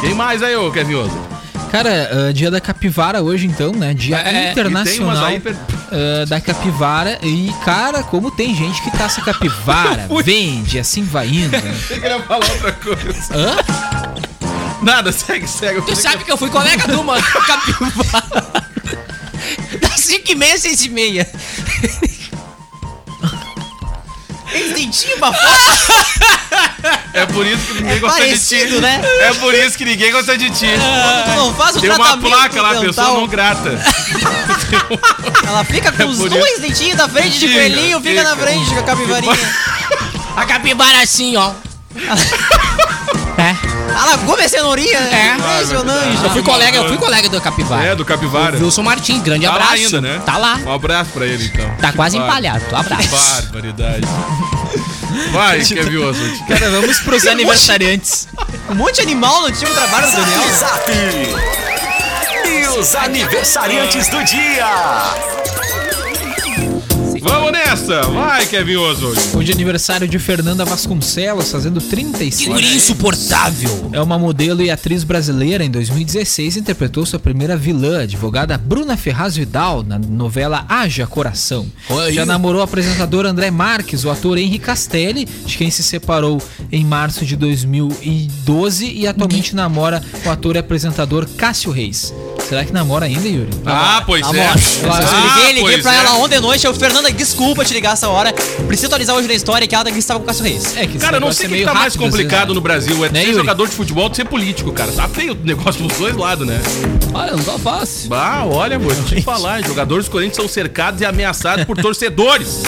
[0.00, 1.33] Quem mais aí, ô Kevin Oso?
[1.74, 3.92] Cara, ah, dia da capivara hoje então, né?
[3.94, 5.56] Dia É, internacional aí per-
[5.90, 7.18] ah, da capivara.
[7.20, 11.52] E, cara, como tem gente que tá essa capivara, vende, assim vai indo.
[11.90, 13.34] Eu queria falar outra coisa.
[13.34, 13.56] Hã?
[14.82, 15.82] Nada, segue, segue.
[15.82, 18.44] Tu sabe que eu fui colega de uma capivara.
[19.80, 21.28] Das 5 e meia, 6 e meia.
[24.94, 28.30] Dentinho pra fora É por isso que ninguém é gosta de ti.
[28.30, 29.00] parecido, né?
[29.20, 30.66] É por isso que ninguém gosta de ti.
[30.66, 33.70] Tu não faz o Tem uma placa lá, dental, pessoa não grata.
[35.46, 38.42] Ela fica com É os dois dentinhos da frente de coelhinho, fica na fica.
[38.42, 39.54] frente com a capivarinha.
[40.36, 41.52] A capivara assim, ó.
[44.04, 44.08] É.
[44.10, 44.98] Fala, come cenourinha.
[44.98, 45.34] É.
[45.36, 46.24] Impressionante.
[46.24, 47.84] Eu fui colega, eu fui colega do Capivara.
[47.84, 48.56] É, do Capivara.
[48.58, 49.74] O Wilson Martins, grande Tá lá abraço.
[49.74, 50.22] ainda, né?
[50.24, 50.56] Tá lá.
[50.64, 51.68] Um abraço pra ele, então.
[51.80, 52.64] Tá quase Bar- empalhado.
[52.72, 53.08] Um abraço.
[53.08, 54.06] Barbaridade.
[55.32, 56.38] Vai, Kevin Oswald.
[56.48, 58.28] Cara, vamos pros aniversariantes.
[58.68, 60.42] Um monte de animal no time trabalho do Daniel.
[60.58, 60.90] Zap!
[62.46, 65.43] E os aniversariantes do dia!
[68.12, 69.18] Vai, Kevin Oswald.
[69.36, 73.90] Hoje é aniversário de Fernanda Vasconcelos, fazendo 36 Que insuportável.
[73.92, 75.64] É uma modelo e atriz brasileira.
[75.64, 81.66] Em 2016, interpretou sua primeira vilã, advogada Bruna Ferraz Vidal, na novela Haja Coração.
[81.88, 82.12] Oi.
[82.12, 86.84] Já namorou o apresentador André Marques, o ator Henri Castelli, de quem se separou em
[86.84, 92.12] março de 2012 e atualmente namora o ator e apresentador Cássio Reis.
[92.48, 93.48] Será que namora ainda, Yuri?
[93.64, 94.26] Ah, pois é.
[94.28, 95.98] Amor, eu Ah, liguei, liguei pra é.
[95.98, 96.66] ela ontem à noite.
[96.66, 98.32] Eu, Fernanda, desculpa te ligar essa hora.
[98.66, 100.76] Preciso atualizar hoje na história que ela daqui estava com o Cássio Reis.
[100.76, 102.54] É que Cara, eu não sei é o que meio tá mais complicado né?
[102.54, 103.02] no Brasil.
[103.04, 103.38] É Né, ser Yuri?
[103.38, 104.92] jogador de futebol de ser político, cara.
[104.92, 106.60] Tá feio o negócio dos dois lados, né?
[107.14, 108.08] Olha, não tá fácil.
[108.10, 109.62] Bah, olha, vou te falar.
[109.64, 112.62] Jogadores do Corinthians são cercados e ameaçados por torcedores.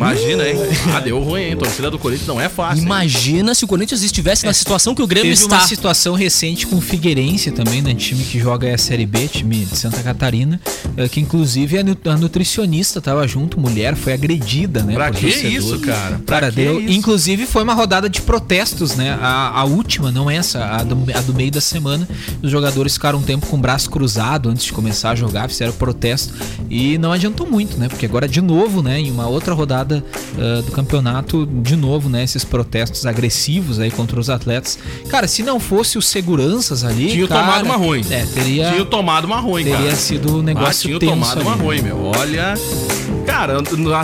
[0.00, 0.56] Imagina, hein?
[0.94, 1.56] Ah, deu ruim, hein?
[1.56, 2.78] Torcida do Corinthians não é fácil.
[2.80, 2.84] hein?
[2.86, 5.56] Imagina se o Corinthians estivesse na situação que o Grêmio Teve está.
[5.58, 7.94] uma situação recente com o Figueirense também, né?
[7.94, 10.60] Time que joga a Série B, time de Santa Catarina,
[10.96, 14.94] eh, que inclusive a, nu- a nutricionista tava junto, mulher, foi agredida, né?
[14.94, 15.50] Pra que torcedor.
[15.52, 16.20] isso, cara?
[16.24, 16.80] Pra Cara, deu.
[16.80, 16.92] isso?
[16.92, 19.18] Inclusive foi uma rodada de protestos, né?
[19.20, 22.08] A, a última, não essa, a do, a do meio da semana.
[22.42, 25.72] Os jogadores ficaram um tempo com o braço cruzado antes de começar a jogar, fizeram
[25.72, 26.32] protesto
[26.70, 27.88] e não adiantou muito, né?
[27.88, 28.98] Porque agora de novo, né?
[29.00, 32.22] Em uma outra rodada ah, do campeonato, de novo, né?
[32.24, 34.78] Esses protestos agressivos aí contra os atletas.
[35.08, 38.04] Cara, se não fosse os seguranças ali, Tinha cara, tomado uma ruim.
[38.10, 39.96] É, teria, Tinha tomado uma ruim, teria cara.
[39.96, 42.12] sido um Ah, negócio tinha tenso tomado ali, uma ruim, meu.
[42.16, 42.54] Olha.
[43.26, 43.54] Cara,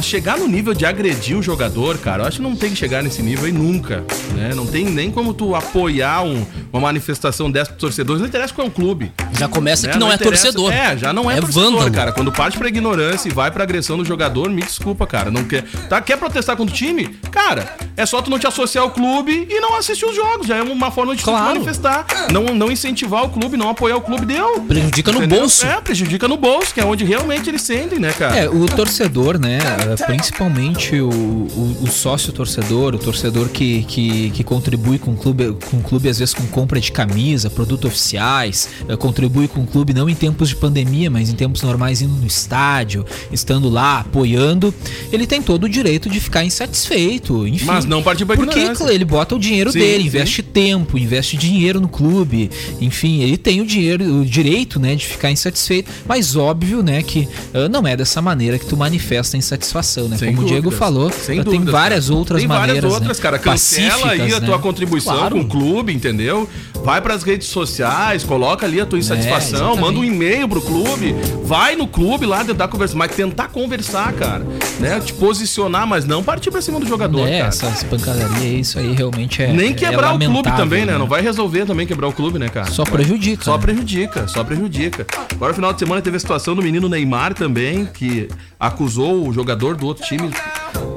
[0.02, 3.02] chegar no nível de agredir o jogador, cara, eu acho que não tem que chegar
[3.02, 4.04] nesse nível aí nunca.
[4.34, 4.52] Né?
[4.54, 8.20] Não tem nem como tu apoiar um- uma manifestação dessa pros torcedores.
[8.20, 9.12] Não interessa qual é o clube.
[9.38, 9.92] Já começa né?
[9.92, 10.72] que não, é interessa- torcedor.
[10.72, 11.90] É, já não é, É torcedor, vândalo.
[11.92, 12.12] cara.
[12.12, 15.30] Quando parte pra ignorância e vai pra agressão do jogador, me desculpa, cara.
[15.30, 17.08] Não quer, tá, quer protestar contra o time?
[17.30, 20.46] Cara, é só tu não te associar ao clube e não assistir os jogos.
[20.46, 21.54] Já é uma forma de Claro.
[21.54, 22.06] manifestar.
[22.32, 24.60] Não, não incentivar o clube, não apoiar o clube, deu.
[24.60, 25.40] Prejudica no Entendeu?
[25.40, 25.66] bolso.
[25.66, 28.36] É, prejudica no bolso, que é onde realmente eles sentem, né, cara?
[28.36, 29.58] É, o torcedor, né?
[29.98, 35.16] eh, Principalmente o, o, o sócio torcedor, o torcedor que, que, que contribui com o
[35.16, 39.62] clube, com o clube, às vezes com compra de camisa, produtos oficiais, eh, contribui com
[39.62, 43.68] o clube não em tempos de pandemia, mas em tempos normais indo no estádio, estando
[43.70, 44.72] lá, apoiando,
[45.10, 47.64] ele tem todo o direito de ficar insatisfeito, enfim.
[47.64, 48.90] Mas não partir pra Porque ignorância.
[48.92, 50.08] ele bota o dinheiro Sim, dele, sim.
[50.08, 52.50] investe tempo, investe dinheiro no clube,
[52.80, 57.26] enfim, ele tem o dinheiro, o direito, né, de ficar insatisfeito, mas óbvio, né, que
[57.54, 58.95] ah, não é dessa maneira que tu manifesta
[59.34, 60.16] a insatisfação, né?
[60.16, 60.78] Sem Como o Diego dúvidas.
[60.78, 63.38] falou, Sem tem dúvidas, várias outras tem maneiras, várias outras, né, cara.
[63.38, 64.62] Cancela aí a pacíficas, tua né?
[64.62, 65.34] contribuição Claro.
[65.36, 66.48] com o clube, entendeu?
[66.86, 69.80] Vai pras redes sociais, coloca ali a tua insatisfação, exatamente.
[69.80, 74.46] manda um e-mail pro clube, vai no clube lá tentar conversar, mas tentar conversar, cara,
[74.78, 75.00] né?
[75.00, 77.48] Te posicionar, mas não partir pra cima do jogador, É, cara.
[77.48, 80.96] essas pancadarias, isso aí realmente é Nem é quebrar o clube também, né?
[80.96, 82.70] Não vai resolver também quebrar o clube, né, cara?
[82.70, 83.62] Só prejudica, Só né?
[83.62, 85.04] prejudica, só prejudica.
[85.32, 88.28] Agora, final de semana, teve a situação do menino Neymar também, que
[88.60, 90.30] acusou o jogador do outro time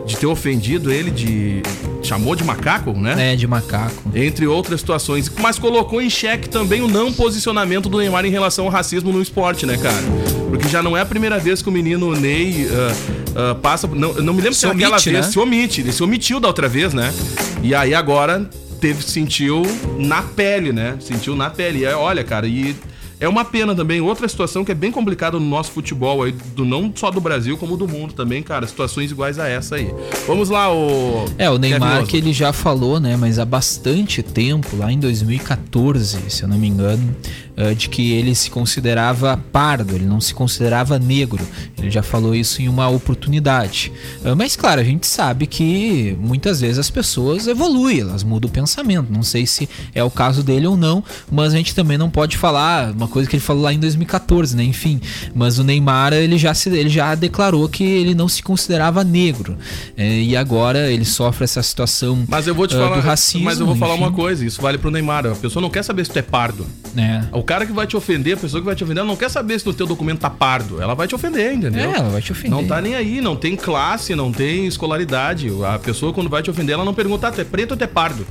[0.06, 1.62] de ter ofendido ele, de.
[2.02, 3.34] chamou de macaco, né?
[3.34, 4.04] É, de macaco.
[4.14, 5.32] Entre outras situações.
[5.40, 9.22] Mas colocou em xeque também o não posicionamento do Neymar em relação ao racismo no
[9.22, 10.04] esporte, né, cara?
[10.50, 13.88] Porque já não é a primeira vez que o menino Ney ah, ah, passa.
[13.88, 15.32] Não, não me lembro se, Se aquela omite, vez né?
[15.32, 15.82] se omite.
[15.82, 17.14] Ele se omitiu da outra vez, né?
[17.62, 19.62] E aí agora teve, sentiu
[19.98, 20.98] na pele, né?
[21.00, 21.80] Sentiu na pele.
[21.80, 22.76] E aí, olha, cara, e.
[23.20, 26.64] É uma pena também, outra situação que é bem complicada no nosso futebol aí, do,
[26.64, 28.66] não só do Brasil, como do mundo também, cara.
[28.66, 29.94] Situações iguais a essa aí.
[30.26, 31.26] Vamos lá, o.
[31.38, 36.30] É, o Neymar que ele já falou, né, mas há bastante tempo, lá em 2014,
[36.30, 37.14] se eu não me engano,
[37.60, 41.46] eh, de que ele se considerava pardo, ele não se considerava negro.
[41.78, 43.92] Ele já falou isso em uma oportunidade.
[44.24, 48.52] Eh, Mas claro, a gente sabe que muitas vezes as pessoas evoluem, elas mudam o
[48.54, 49.12] pensamento.
[49.12, 52.38] Não sei se é o caso dele ou não, mas a gente também não pode
[52.38, 54.64] falar uma coisa que ele falou lá em 2014, né?
[54.64, 55.00] Enfim,
[55.36, 59.58] mas o Neymar ele já se, ele já declarou que ele não se considerava negro
[59.98, 62.96] Eh, e agora ele sofre essa situação Mas eu vou te ah, falar.
[62.96, 63.44] do racismo.
[63.46, 65.26] mas eu vou falar enfim, uma coisa, isso vale pro Neymar.
[65.26, 66.66] A pessoa não quer saber se tu é pardo.
[66.94, 67.28] né?
[67.32, 69.28] O cara que vai te ofender, a pessoa que vai te ofender, ela não quer
[69.28, 70.80] saber se no teu documento tá pardo.
[70.80, 71.90] Ela vai te ofender, entendeu?
[71.90, 72.52] É, ela vai te ofender.
[72.52, 75.50] Não tá nem aí, não tem classe, não tem escolaridade.
[75.66, 77.84] A pessoa, quando vai te ofender, ela não pergunta, ah, tu é preto ou tu
[77.84, 78.24] é pardo?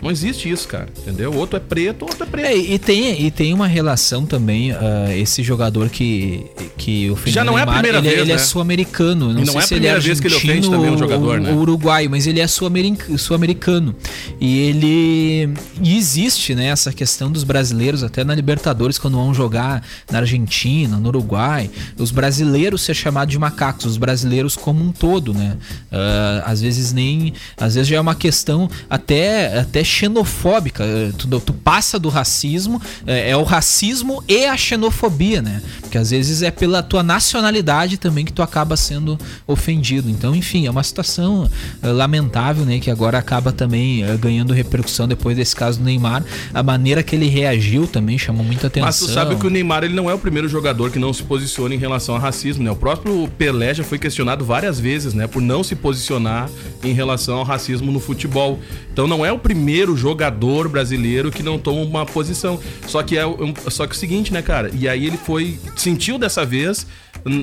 [0.00, 0.88] Não existe isso, cara.
[0.98, 1.32] Entendeu?
[1.34, 2.46] Outro é preto, outro é preto.
[2.46, 6.44] É, e tem, e tem uma relação também, ah, esse jogador que,
[6.76, 8.38] que ofendeu Já não o é a Neymar, primeira ele, vez, ele é né?
[8.40, 9.32] sul-americano.
[9.32, 11.40] Não, não sei é a se ele primeira vez que ele ofende também um jogador,
[11.40, 11.50] né?
[11.52, 13.94] ou uruguaio, mas ele é sul-americ- sul-americano.
[14.40, 15.54] e ele.
[15.82, 20.96] E existe, né, essa questão dos brasileiros, até na Libertadores, quando vão jogar na Argentina,
[20.96, 25.56] no Uruguai, os brasileiros ser chamados de macacos, os brasileiros como um todo, né?
[25.90, 27.32] Ah, às vezes nem.
[27.56, 30.84] Às vezes já é uma questão até, até xenofóbica.
[30.84, 35.62] Eh, Tu, tu passa do racismo, eh, é, o racismo e a xenofobia, né?
[35.80, 40.08] Porque às vezes é pela tua nacionalidade também que tu acaba sendo ofendido.
[40.10, 41.50] Então, enfim, é uma situação
[41.82, 42.78] eh, lamentável, né?
[42.78, 46.22] Que agora acaba também ganhando repercussão depois desse caso do Neymar.
[46.52, 48.86] A maneira que ele reagiu também chamou muita atenção.
[48.86, 51.22] Mas tu sabe que o Neymar ele não é o primeiro jogador que não se
[51.22, 52.70] posiciona em relação a racismo, né?
[52.70, 56.48] O próprio Pelé já foi questionado várias vezes, né, por não se posicionar
[56.82, 58.58] em relação ao racismo no futebol.
[58.92, 62.58] Então não é o primeiro jogador brasileiro que não toma uma posição.
[62.86, 64.70] Só que é um- só que é o seguinte, né, cara?
[64.74, 66.86] E aí ele foi sentiu dessa vez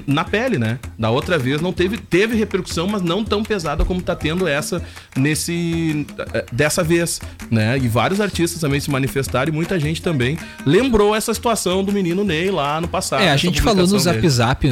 [0.08, 0.80] na pele, né?
[0.98, 4.82] Da outra vez não teve teve repercussão, mas não tão pesada como tá tendo essa
[5.18, 7.20] nesse eh, dessa vez,
[7.52, 7.78] né?
[7.78, 12.24] E vários artistas também se manifestaram e muita gente também lembrou essa situação do menino
[12.24, 13.22] Ney lá no passado.
[13.24, 14.30] É, a gente falou no Zap dele.
[14.30, 14.72] Zap uh,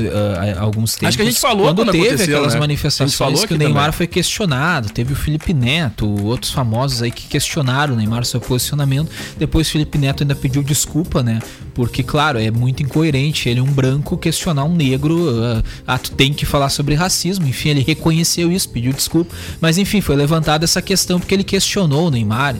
[0.60, 1.10] alguns tempos.
[1.10, 2.60] Acho que a gente falou quando, quando teve aquelas né?
[2.60, 3.98] Manifestações falou que o Neymar também.
[3.98, 4.90] foi questionado.
[4.90, 9.10] Teve o Felipe Neto, outros famosos aí que questionaram o Neymar seu posicionamento.
[9.38, 11.40] Depois Felipe Neto ainda pediu desculpa, né?
[11.74, 15.30] Porque, claro, é muito incoerente ele, um branco, questionar um negro.
[15.30, 17.48] uh, ah, tu tem que falar sobre racismo.
[17.48, 19.34] Enfim, ele reconheceu isso, pediu desculpa.
[19.60, 22.56] Mas, enfim, foi levantada essa questão porque ele questionou o Neymar.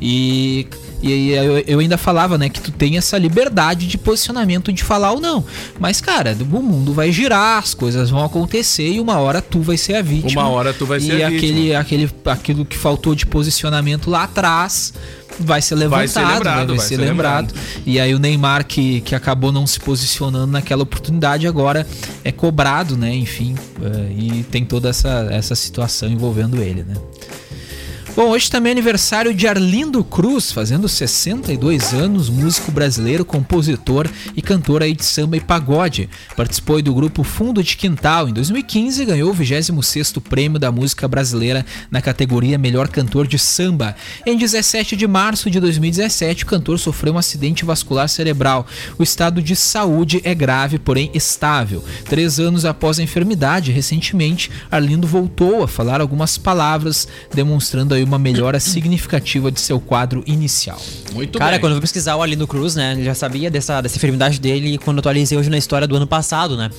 [0.00, 0.66] E.
[1.02, 4.84] E aí eu, eu ainda falava, né, que tu tem essa liberdade de posicionamento de
[4.84, 5.44] falar ou não.
[5.78, 9.76] Mas, cara, o mundo vai girar, as coisas vão acontecer e uma hora tu vai
[9.76, 10.42] ser a vítima.
[10.42, 11.78] Uma hora tu vai ser e a aquele, vítima.
[11.80, 14.92] aquele, aquilo que faltou de posicionamento lá atrás
[15.38, 17.54] vai ser levantado, Vai ser lembrado, vai, vai ser ser lembrado.
[17.86, 21.86] E aí o Neymar que, que acabou não se posicionando naquela oportunidade agora
[22.24, 23.14] é cobrado, né?
[23.14, 26.94] Enfim, eh, e tem toda essa, essa situação envolvendo ele, né?
[28.14, 34.42] Bom, hoje também é aniversário de Arlindo Cruz, fazendo 62 anos, músico brasileiro, compositor e
[34.42, 36.10] cantor aí de samba e pagode.
[36.36, 38.28] Participou do grupo Fundo de Quintal.
[38.28, 43.96] Em 2015, ganhou o 26º prêmio da música brasileira na categoria Melhor Cantor de Samba.
[44.26, 48.66] Em 17 de março de 2017, o cantor sofreu um acidente vascular cerebral.
[48.98, 51.82] O estado de saúde é grave, porém estável.
[52.04, 58.18] Três anos após a enfermidade, recentemente, Arlindo voltou a falar algumas palavras, demonstrando aí uma
[58.18, 60.80] melhora significativa de seu quadro inicial.
[61.12, 61.60] Muito Cara, bem.
[61.60, 62.94] quando eu fui pesquisar o Arlindo Cruz, né?
[62.98, 66.06] Eu já sabia dessa, dessa enfermidade dele quando eu atualizei hoje na história do ano
[66.06, 66.70] passado, né?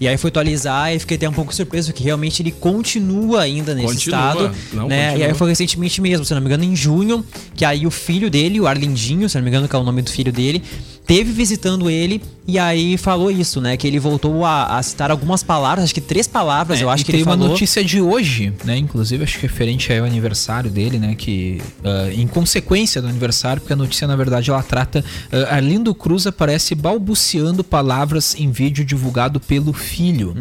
[0.00, 3.74] E aí fui atualizar e fiquei até um pouco surpreso que realmente ele continua ainda
[3.74, 4.40] nesse Continua, estado.
[4.72, 5.08] não, né?
[5.08, 5.26] continua.
[5.26, 8.30] E aí foi recentemente mesmo, se não me engano, em junho, que aí o filho
[8.30, 10.62] dele, o Arlindinho, se não me engano, que é o nome do filho dele,
[11.10, 13.76] teve visitando ele e aí falou isso, né?
[13.76, 17.02] Que ele voltou a, a citar algumas palavras, acho que três palavras, eu acho É,
[17.02, 17.50] e que tem ele uma falou.
[17.50, 18.76] notícia de hoje, né?
[18.76, 21.14] Inclusive, acho que referente ao aniversário dele, né?
[21.16, 25.04] Que ah, em consequência do aniversário, porque a notícia, na verdade, ela trata.
[25.32, 30.34] ah, Arlindo Cruz aparece balbuciando palavras em vídeo divulgado pelo filho.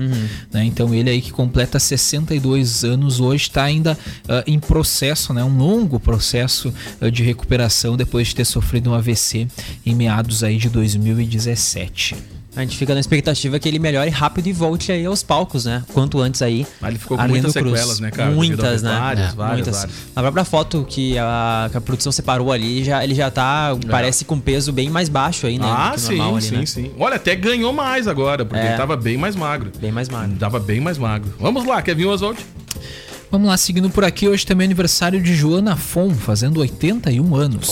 [0.52, 0.64] né?
[0.66, 5.44] Então, ele aí que completa 62 anos hoje, está ainda ah, em processo, né?
[5.44, 6.74] Um longo processo
[7.12, 9.48] de recuperação depois de ter sofrido um AVC
[9.86, 12.16] em meados aí de 2017.
[12.56, 15.84] A gente fica na expectativa que ele melhore rápido e volte aí aos palcos, né?
[15.94, 16.66] Quanto antes aí.
[16.82, 17.78] Mas ele ficou com Arlindo muitas Cruz.
[17.80, 18.32] sequelas, né, cara?
[18.32, 18.90] Muitas, né?
[19.00, 19.76] várias, É, várias, muitas.
[19.78, 19.96] várias.
[20.16, 24.26] Na própria foto que a, que a produção separou ali, já, ele já tá, parece
[24.26, 25.66] com peso bem mais baixo aí, né?
[25.70, 26.66] Ah, sim, normal ali, sim, né?
[26.66, 26.92] sim.
[27.00, 28.70] Olha, até ganhou mais agora, porque É.
[28.70, 29.72] ele tava bem mais magro.
[29.80, 30.36] Bem mais magro.
[30.38, 31.32] Tava bem mais magro.
[31.40, 32.40] Vamos lá, Kevin Oswald.
[33.32, 37.68] Vamos lá, seguindo por aqui, hoje também é aniversário de Joana Fon, fazendo 81 anos.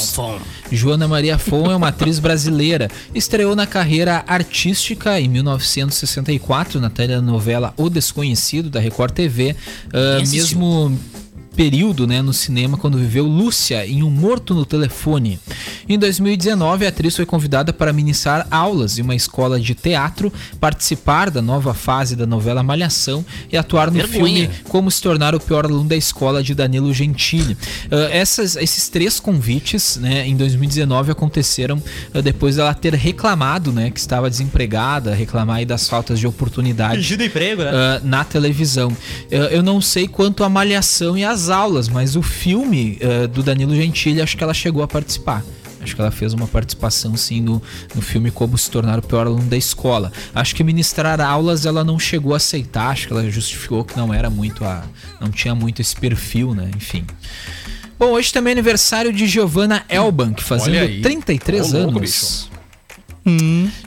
[0.72, 2.92] Joana Maria Fon é uma atriz brasileira.
[3.14, 9.56] Estreou na carreira artística em 1964 na telenovela O Desconhecido da Record TV.
[9.92, 10.96] Ah, mesmo
[11.58, 15.40] período né, no cinema quando viveu Lúcia em Um Morto no Telefone.
[15.90, 21.32] Em 2019, a atriz foi convidada para ministrar aulas em uma escola de teatro, participar
[21.32, 25.66] da nova fase da novela Malhação e atuar no filme Como se tornar o pior
[25.66, 27.58] aluno da escola de Danilo Gentili.
[27.90, 31.82] Ah, essas, esses três convites né, em 2019 aconteceram
[32.14, 37.02] ah, depois dela ter reclamado né, que estava desempregada, reclamar aí das faltas de oportunidade
[37.24, 37.72] emprego, né?
[37.74, 38.96] ah, na televisão.
[39.32, 43.44] Eu, eu não sei quanto a malhação e as aulas, mas o filme ah, do
[43.44, 45.44] Danilo Gentili, acho que ela chegou a participar.
[45.82, 47.62] Acho que ela fez uma participação sim no,
[47.96, 50.12] no filme Como se tornar o pior aluno da escola.
[50.34, 54.14] Acho que ministrar aulas ela não chegou a aceitar, acho que ela justificou que não
[54.14, 54.84] era muito a.
[55.22, 56.70] não tinha muito esse perfil, né?
[56.76, 57.06] Enfim.
[57.98, 61.02] Bom, hoje também é aniversário de Giovanna Elbank, Olha fazendo aí.
[61.02, 62.50] 33 Ô, louco, anos.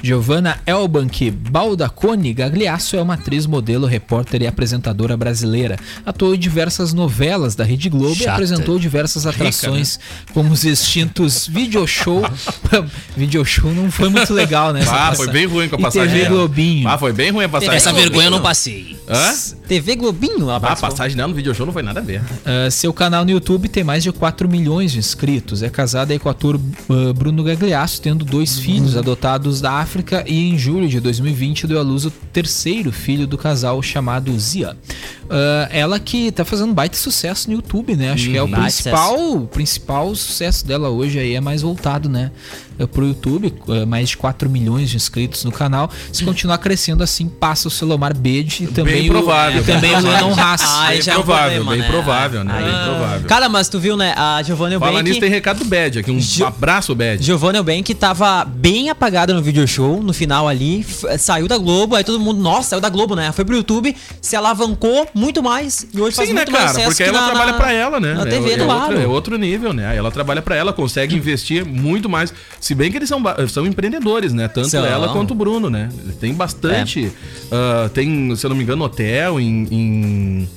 [0.03, 5.77] Giovanna Elbank Baldaconi Gagliasso é uma atriz, modelo, repórter e apresentadora brasileira.
[6.05, 8.33] Atuou em diversas novelas da Rede Globo e Chata.
[8.33, 9.99] apresentou diversas atrações,
[10.35, 12.23] como os extintos Video Show.
[13.17, 14.83] Video Show não foi muito legal, né?
[14.83, 16.15] Ah, passa- foi bem ruim com a E passagem.
[16.17, 16.29] TV.
[16.29, 16.89] Globinho.
[16.89, 17.77] Ah, foi bem ruim a passagem.
[17.77, 18.99] Essa vergonha eu não passei.
[19.09, 19.35] Hã?
[19.67, 22.21] TV Globinho, Ah, a passagem dela no video show não foi nada a ver.
[22.21, 25.63] Uh, seu canal no YouTube tem mais de 4 milhões de inscritos.
[25.63, 30.25] É casada aí com o ator uh, Bruno Gagliasso, tendo dois filhos adotados da África
[30.27, 34.77] e em julho de 2020 deu à luz o terceiro filho do casal chamado Zia.
[35.25, 38.13] Uh, ela que tá fazendo baita sucesso no YouTube, né?
[38.13, 42.09] Acho que é o baita principal, o principal sucesso dela hoje aí é mais voltado,
[42.09, 42.31] né?
[42.81, 45.91] Uh, Pro YouTube, uh, mais de 4 milhões de inscritos no canal.
[46.13, 49.61] Se continuar crescendo assim, passa o Selomar Bede e também provável.
[49.61, 50.63] o, e também o Lennon Haas.
[50.65, 51.87] Ai, bem já é um provável, problema, bem né?
[51.89, 52.53] provável, né?
[52.55, 53.29] Bem provável.
[53.29, 54.15] Cara, mas tu viu, né?
[54.17, 55.35] A Giovanna Fala nisso, tem Eubank...
[55.35, 56.11] recado do Bad aqui.
[56.11, 57.23] Um Gil- abraço, Bad.
[57.23, 60.85] Giovanna Eubank tava bem apagada no video show, no final ali,
[61.19, 63.33] saiu da Globo, aí todo mundo, nossa, saiu da Globo, né?
[63.33, 66.75] Foi pro YouTube, se alavancou muito mais e hoje faz Sim, né, muito mais cara?
[66.75, 68.15] sucesso Porque que ela na- trabalha na- pra ela, né?
[68.15, 69.01] Na É- TV é, do outro, lado.
[69.01, 69.87] é outro nível, né?
[69.89, 72.33] Aí ela trabalha pra ela, consegue investir muito mais.
[72.61, 74.49] Se bem que eles são, são empreendedores, né?
[74.49, 74.85] Tanto São.
[74.85, 75.89] ela quanto o Bruno, né?
[76.21, 77.11] Tem bastante.
[77.51, 79.67] ah, tem, se eu não me engano, hotel em.
[79.71, 80.49] em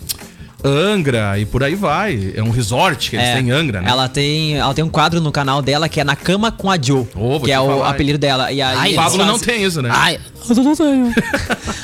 [0.65, 2.31] Angra e por aí vai.
[2.37, 3.89] É um resort que eles É, têm em Angra, né?
[3.89, 6.77] Ela tem, ela tem um quadro no canal dela que é Na Cama com a
[6.81, 8.49] Joe, vou que é o falar, apelido dela.
[8.49, 9.89] E aí, Ai, O Pablo não fazem- tem isso, né?
[9.91, 10.17] Ai,
[10.49, 11.13] eu não tenho.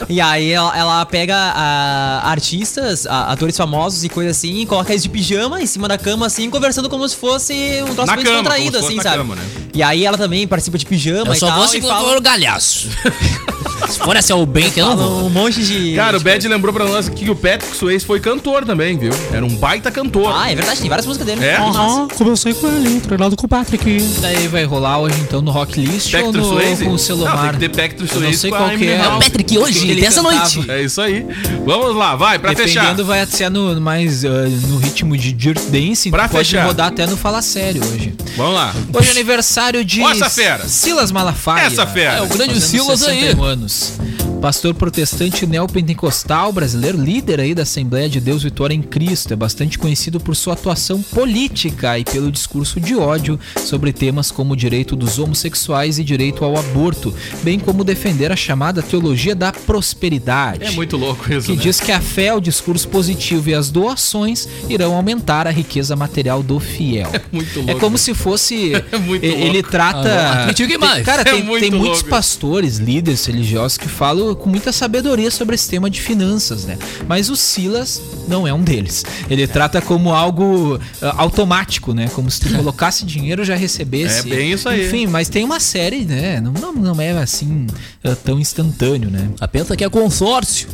[0.09, 4.91] E aí ela, ela pega ah, artistas, ah, atores famosos e coisa assim, e coloca
[4.91, 8.15] eles de pijama em cima da cama, assim, conversando como se fosse um troço Na
[8.15, 9.17] bem cama, descontraído, assim, sabe?
[9.17, 9.43] cama, né?
[9.73, 11.57] E aí ela também participa de pijama Eu e só tal.
[11.57, 12.89] vou e se fala, for o galhaço.
[13.87, 15.25] se for essa o bem que eu não vou.
[15.25, 15.95] um monte de...
[15.95, 19.11] Cara, o Bad lembrou pra nós que o Patrick Swayze foi cantor também, viu?
[19.31, 20.33] Era um baita cantor.
[20.35, 21.45] Ah, é verdade, tem várias músicas dele.
[21.45, 21.57] É?
[21.57, 24.01] Aham, comecei com ele, treinado com o Patrick.
[24.21, 26.83] Daí vai rolar hoje então no Rock List ou no, Swayze?
[26.83, 27.57] com o Não, Selomar?
[27.57, 28.95] tem que ter não Swayze sei qual que é.
[28.95, 29.19] É o.
[29.19, 30.65] Patrick hoje, dessa noite.
[30.69, 31.25] É isso aí.
[31.65, 32.81] Vamos lá, vai, pra fechar.
[32.81, 34.29] Dependendo, vai ser no, mais ah,
[34.67, 36.11] no ritmo de Dirt Dancing.
[36.11, 36.65] Pra pode fechar.
[36.65, 38.13] rodar até no Fala Sério hoje.
[38.35, 38.73] Vamos lá.
[38.93, 40.67] Hoje é aniversário de Ó essa fera.
[40.67, 41.65] Silas Malafaia.
[41.65, 42.17] Essa fera.
[42.17, 43.21] É o grande Silas aí.
[43.21, 43.93] 61 anos.
[44.41, 49.77] Pastor protestante neopentecostal brasileiro, líder aí da Assembleia de Deus Vitória em Cristo, é bastante
[49.77, 54.95] conhecido por sua atuação política e pelo discurso de ódio sobre temas como o direito
[54.95, 60.63] dos homossexuais e direito ao aborto, bem como defender a chamada teologia da prosperidade.
[60.63, 61.61] É muito louco isso, que né?
[61.61, 66.41] diz que a fé, o discurso positivo e as doações irão aumentar a riqueza material
[66.41, 67.09] do fiel.
[67.19, 67.79] É muito É louco.
[67.81, 68.71] como se fosse.
[68.91, 69.69] É muito Ele louco.
[69.69, 70.47] trata.
[70.47, 71.05] Ah, mais.
[71.05, 72.09] Cara, É tem, muito tem muitos louco.
[72.09, 76.77] pastores, líderes religiosos que falam com muita sabedoria sobre esse tema de finanças, né?
[77.07, 79.03] Mas o Silas não é um deles.
[79.29, 82.09] Ele trata como algo ah, automático, né?
[82.13, 84.31] Como se tu colocasse dinheiro já recebesse.
[84.31, 84.87] É bem isso aí.
[84.87, 86.39] Enfim, mas tem uma série, né?
[86.39, 87.67] Não, não, não é assim
[88.03, 89.29] ah, tão instantâneo, né?
[89.39, 90.67] A pensa que é consórcio.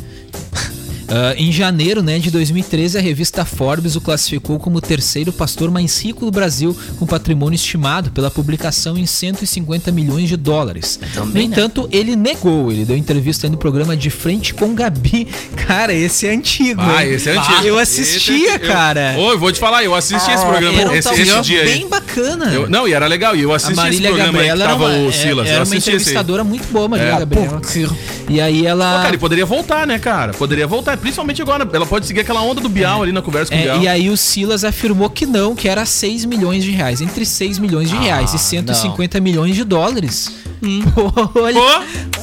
[1.08, 5.70] Ah, em janeiro né, de 2013, a revista Forbes o classificou como o terceiro pastor
[5.70, 10.98] mais rico do Brasil, com patrimônio estimado pela publicação em 150 milhões de dólares.
[11.32, 12.72] no entanto, ele negou.
[12.72, 15.26] Ele deu entrevista aí no programa De Frente com Gabi.
[15.66, 16.80] Cara, esse é antigo.
[16.82, 17.12] Ah, hein?
[17.14, 17.62] esse é antigo.
[17.66, 19.14] Eu Esse assistia, é- eu- cara.
[19.18, 21.66] Ô, eu vou te falar, eu assisti esse programa Era um esse, esse dia aí.
[21.78, 22.46] bem bacana.
[22.52, 23.34] Eu- não, e era legal.
[23.36, 25.46] E eu assisti esse programa aí que Gabriela era tava uma, o Silas.
[25.46, 25.78] era eu uma esse aí.
[25.78, 27.18] entrevistadora muito boa, Marília É.
[27.18, 27.60] Gabriela.
[28.28, 28.96] E aí ela...
[28.96, 30.32] Pô, cara, e poderia voltar, né, cara?
[30.32, 31.68] Poderia voltar, principalmente agora.
[31.72, 33.82] Ela pode seguir aquela onda do Bial ali na conversa com o É, Bial.
[33.82, 37.00] e aí o Silas afirmou que não, que era 6 milhões de reais.
[37.00, 40.32] Entre 6 milhões de reais e 150 milhões de dólares.
[40.94, 41.60] Pô, olha.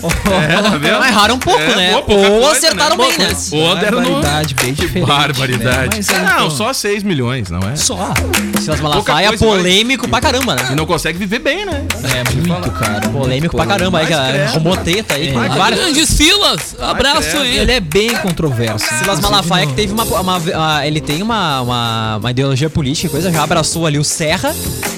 [0.02, 0.08] Pô,
[0.42, 1.00] é, tá vendo?
[1.00, 2.02] Mas erraram um pouco, É, né?
[2.02, 3.06] pô, Ou coisa, acertaram né?
[3.08, 3.36] bem, né?
[3.52, 4.02] O onda era no...
[4.12, 5.08] Barbaridade, bem Que diferente.
[5.08, 5.78] barbaridade.
[5.90, 5.90] né?
[5.96, 7.76] Mas é, não, então, só 6 milhões, não é?
[7.76, 8.14] Só.
[8.60, 10.70] Silas Malafaia, coisa, polêmico pra caramba, né?
[10.72, 11.86] E não consegue viver bem, né?
[12.04, 13.08] É muito, cara.
[13.10, 14.44] Polêmico pra caramba aí, Mas credo.
[14.50, 15.30] Arrumou teta aí.
[15.30, 15.34] É.
[15.50, 17.58] Vários- Grande Silas, abraço aí.
[17.60, 18.86] Ele é bem controverso.
[18.98, 24.00] Silas Malafaia que teve uma, ele tem uma, ideologia política e coisa, já abraçou ali
[24.00, 24.54] o Serra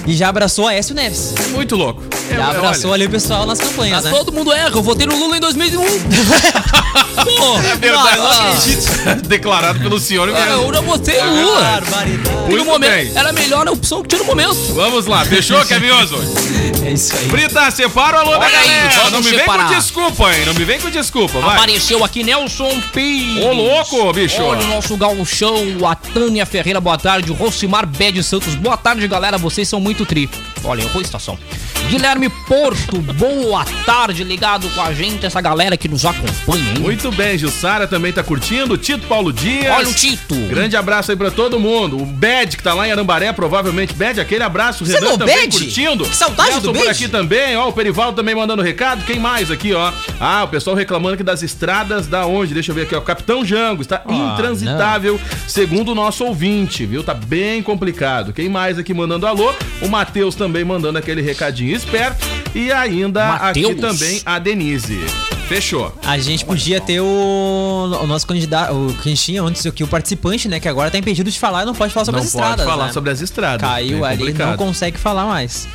[0.07, 1.33] e já abraçou a Écio Neves.
[1.51, 2.03] Muito louco.
[2.31, 4.11] É, Já abraçou olha, ali o pessoal nas campanhas, Mas né?
[4.11, 5.81] todo mundo erra, eu votei no Lula em 2001.
[7.37, 8.17] Pô, É verdade.
[8.17, 8.87] Não, acredito.
[9.27, 10.71] Declarado pelo senhor Ah, eu mesmo.
[10.71, 11.61] não votei no Lula.
[11.61, 12.37] Barbaridade.
[12.47, 13.11] E Muito momento, bem.
[13.15, 14.55] era a melhor opção que tinha no momento.
[14.73, 16.25] Vamos lá, fechou, Kevin Oswald?
[16.85, 17.27] É isso aí.
[17.27, 19.09] Brita, separa o alô da aí, galera.
[19.11, 19.67] Não me vem separar.
[19.67, 20.45] com desculpa, hein?
[20.45, 21.55] Não me vem com desculpa, vai.
[21.55, 23.43] Apareceu aqui Nelson Pires.
[23.43, 24.41] Ô, louco, bicho.
[24.41, 25.55] Olha o nosso gauchão,
[25.87, 27.31] a Tânia Ferreira, boa tarde.
[27.31, 29.37] O Rosimar Bede Santos, boa tarde, galera.
[29.37, 30.29] Vocês são muito tri.
[30.63, 31.37] Olha, errou a estação.
[31.89, 36.79] Guilherme Porto, boa tarde, ligado com a gente, essa galera que nos acompanha, hein?
[36.79, 38.75] Muito bem, Jussara também tá curtindo.
[38.75, 39.71] Tito Paulo Dias.
[39.71, 40.33] Olha o Tito.
[40.47, 42.01] Grande abraço aí pra todo mundo.
[42.01, 43.93] O Bad, que tá lá em Arambaré, provavelmente.
[43.93, 44.83] Bad, aquele abraço.
[44.83, 45.59] O Você Renan também Bad?
[45.59, 46.05] curtindo.
[46.05, 47.55] Que saudade Nelson por aqui também.
[47.57, 49.03] Ó, o Perivaldo também mandando recado.
[49.05, 49.91] Quem mais aqui, ó?
[50.19, 52.53] Ah, o pessoal reclamando aqui das estradas da onde?
[52.53, 53.01] Deixa eu ver aqui, ó.
[53.01, 53.81] Capitão Jango.
[53.81, 57.03] Está intransitável, segundo o nosso ouvinte, viu?
[57.03, 58.33] Tá bem complicado.
[58.33, 59.53] Quem mais aqui mandando alô?
[59.81, 62.25] O Matheus também mandando aquele recadinho esperto.
[62.53, 63.81] E ainda aqui Mateus.
[63.81, 64.99] também a Denise.
[65.47, 65.93] Fechou.
[66.03, 67.05] A gente podia ter o,
[68.01, 70.59] o nosso candidato, o que a gente tinha antes aqui, o participante, né?
[70.59, 72.65] Que agora tá impedido de falar e não pode falar sobre não as pode estradas.
[72.65, 72.93] falar né?
[72.93, 73.69] sobre as estradas.
[73.69, 74.49] Caiu ali, complicado.
[74.49, 75.67] não consegue falar mais.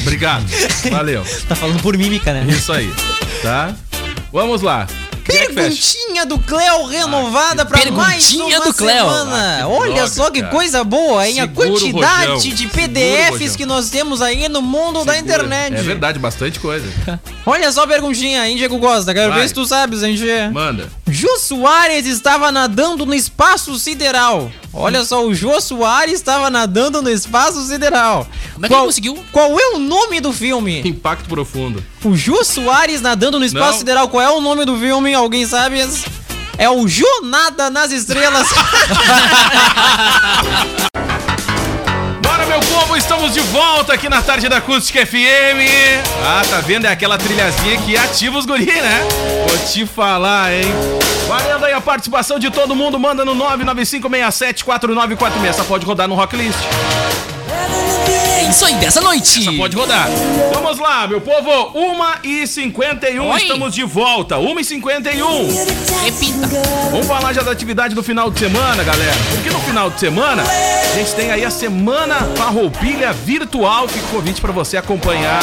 [0.00, 0.44] Obrigado.
[0.90, 1.24] Valeu.
[1.48, 2.46] Tá falando por mímica, né?
[2.48, 2.92] Isso aí.
[3.42, 3.74] Tá?
[4.32, 4.86] Vamos lá.
[5.28, 5.46] É?
[5.46, 8.96] Perguntinha do Cleo renovada pra mais Perguntinha uma do Cleo.
[8.96, 9.58] semana.
[9.62, 10.52] Ah, Olha droga, só que cara.
[10.52, 11.36] coisa boa, hein?
[11.36, 12.54] Segura a quantidade rojão.
[12.54, 15.76] de PDFs que nós temos aí no mundo da internet.
[15.76, 16.84] É verdade, bastante coisa.
[17.46, 19.14] Olha só a perguntinha, hein, Diego Costa?
[19.14, 19.42] Quero Vai.
[19.42, 20.48] ver se tu sabes, hein, Gê?
[20.48, 20.88] Manda.
[21.12, 24.50] Jô Soares estava nadando no espaço sideral.
[24.72, 28.26] Olha só, o Jô Soares estava nadando no espaço sideral.
[28.54, 29.24] Como é que ele conseguiu?
[29.30, 30.80] Qual é o nome do filme?
[30.88, 31.84] Impacto profundo.
[32.02, 33.78] O Jô Soares nadando no espaço Não.
[33.80, 34.08] sideral.
[34.08, 35.12] Qual é o nome do filme?
[35.12, 35.86] Alguém sabe?
[36.56, 38.48] É o Jornada nas Estrelas.
[42.52, 45.64] Meu povo, estamos de volta aqui na tarde da Acústica FM.
[46.22, 46.84] Ah, tá vendo?
[46.84, 49.00] É aquela trilhazinha que ativa os guri, né?
[49.48, 50.66] Vou te falar, hein?
[51.26, 55.46] Valendo aí a participação de todo mundo, manda no 995674946.
[55.46, 56.58] Essa pode rodar no Rocklist.
[58.42, 59.40] É isso aí, dessa noite.
[59.40, 60.08] Essa pode rodar.
[60.52, 61.48] Vamos lá, meu povo.
[61.78, 63.40] 1h51, Oi.
[63.40, 64.34] estamos de volta.
[64.36, 65.22] 1h51.
[66.02, 66.48] Repita.
[66.90, 69.14] Vamos falar já da atividade do final de semana, galera.
[69.30, 73.86] Porque no final de semana a gente tem aí a Semana Farroupilha Virtual.
[73.86, 75.40] Fica o convite para você acompanhar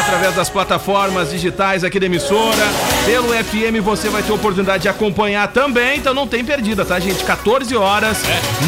[0.00, 2.66] através das plataformas digitais aqui da emissora.
[3.04, 5.98] Pelo FM você vai ter a oportunidade de acompanhar também.
[5.98, 7.22] Então não tem perdida, tá, gente?
[7.24, 8.16] 14 horas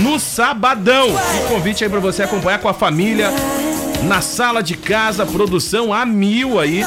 [0.03, 1.09] no sabadão.
[1.09, 3.33] O convite aí para você acompanhar com a família
[4.05, 6.85] na sala de casa, produção a mil aí,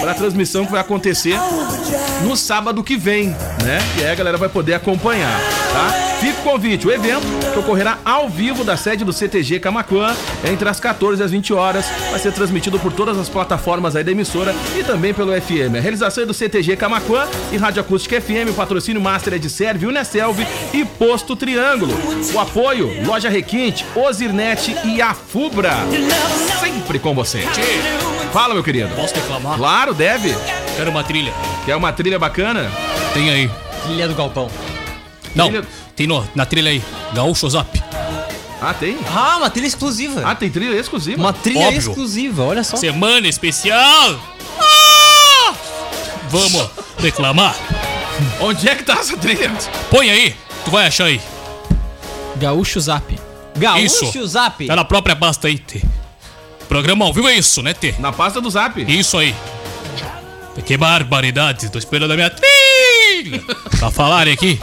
[0.00, 1.38] para a transmissão que vai acontecer
[2.24, 3.28] no sábado que vem,
[3.64, 3.78] né?
[3.98, 5.40] E aí a galera vai poder acompanhar,
[5.72, 6.10] tá?
[6.20, 10.14] Fica o convite, o evento que ocorrerá ao vivo da sede do CTG Camacuã,
[10.44, 14.04] entre as 14 e as 20 horas, vai ser transmitido por todas as plataformas aí
[14.04, 15.76] da emissora e também pelo FM.
[15.78, 19.48] A realização é do CTG Camacuã e Rádio Acústica FM, o patrocínio Master é de
[19.48, 20.38] Serve, Uneselv
[20.74, 21.94] e Posto Triângulo.
[22.34, 25.74] O apoio, Loja Requinte, Ozirnet e a Fubra.
[26.60, 27.42] Sempre com você.
[28.32, 28.94] Fala, meu querido.
[28.94, 29.56] Posso reclamar?
[29.56, 30.34] Claro, deve.
[30.76, 31.32] Quero uma trilha.
[31.64, 32.70] Quer uma trilha bacana?
[33.12, 33.50] Tem aí.
[33.84, 34.48] Trilha do Galpão.
[35.34, 35.66] Não, Trilha-
[35.96, 36.82] tem no, na trilha aí.
[37.14, 37.82] Gaúcho Zap.
[38.62, 38.98] Ah, tem?
[39.14, 40.22] Ah, uma trilha exclusiva.
[40.24, 41.18] Ah, tem trilha exclusiva?
[41.18, 41.78] uma trilha óbvio.
[41.78, 42.76] exclusiva, olha só.
[42.76, 44.20] Semana especial.
[44.58, 45.54] Ah!
[46.28, 46.68] Vamos
[46.98, 47.54] reclamar.
[48.40, 49.50] Onde é que tá essa trilha?
[49.90, 50.36] Põe aí.
[50.64, 51.20] Tu vai achar aí.
[52.36, 53.18] Gaúcho Zap.
[53.56, 54.26] Gaúcho Isso.
[54.26, 54.66] Zap.
[54.66, 55.82] Tá na própria pasta aí, T.
[56.68, 57.94] Programa ao vivo é isso, né, T?
[57.98, 58.80] Na pasta do zap.
[58.86, 59.34] Isso aí.
[60.64, 61.68] Que barbaridade.
[61.68, 63.42] Tô esperando a minha trilha.
[63.78, 64.60] pra falarem aqui.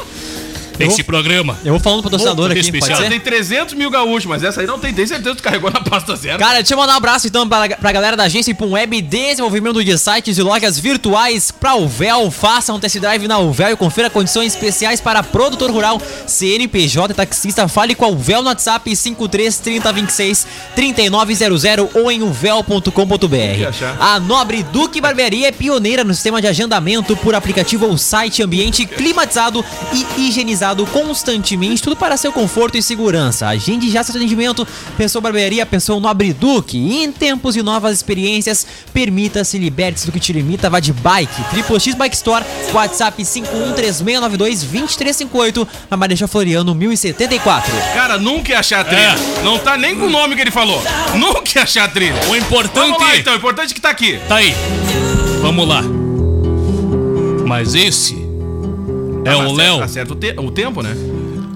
[0.79, 1.57] Nesse programa.
[1.63, 3.01] Eu vou falando pro patrocinador aqui, pode especial.
[3.01, 3.09] ser?
[3.09, 4.93] Tem 300 mil gaúchos, mas essa aí não tem.
[4.93, 6.37] Tem certeza que tu carregou na pasta zero.
[6.37, 9.83] Cara, deixa eu mandar um abraço então pra, pra galera da agência Ipum Web Desenvolvimento
[9.83, 12.29] de sites e lojas virtuais pra Uvel.
[12.29, 17.15] Faça um test drive na Uvel e confira condições especiais para produtor rural, CNPJ e
[17.15, 17.67] taxista.
[17.67, 22.91] Fale com a Uvel no WhatsApp 53 30 26 3900 ou em uvel.com.br.
[23.99, 28.85] A Nobre Duque Barbearia é pioneira no sistema de agendamento por aplicativo ou site ambiente
[28.85, 29.63] climatizado
[29.93, 33.47] e higienizado constantemente, tudo para seu conforto e segurança.
[33.47, 36.77] Agende já seu atendimento, Pessoa Barbearia, Pessoa Nobre Duque.
[36.77, 41.43] E em tempos de novas experiências, permita-se, liberte-se do que te limita, vá de bike.
[41.49, 47.71] Triple X Bike Store, WhatsApp 5136922358, na Marechal Floriano 1074.
[47.93, 49.15] Cara, nunca ia achar a trilha.
[49.39, 49.43] É.
[49.43, 50.81] Não tá nem com o nome que ele falou.
[51.15, 52.15] Nunca ia achar a trilha.
[52.15, 52.99] O Vamos importante.
[52.99, 54.19] lá então, o importante é que tá aqui.
[54.27, 54.53] Tá aí.
[55.41, 55.81] Vamos lá.
[57.45, 58.26] Mas esse
[59.31, 59.79] é o Léo.
[59.79, 60.95] Tá certo o, te- o tempo, né?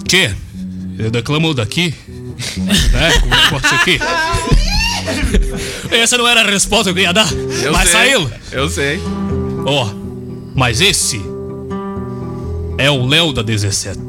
[0.08, 0.32] Tchê,
[0.98, 1.94] eu declamo daqui.
[2.58, 3.20] né?
[3.20, 4.00] Com o negócio aqui.
[5.92, 7.32] Essa não era a resposta que eu ia dar.
[7.64, 8.00] Eu mas sei.
[8.00, 8.32] saiu.
[8.52, 9.00] Eu sei.
[9.66, 9.90] Ó,
[10.56, 11.22] mas esse
[12.78, 14.00] é o Léo da 17.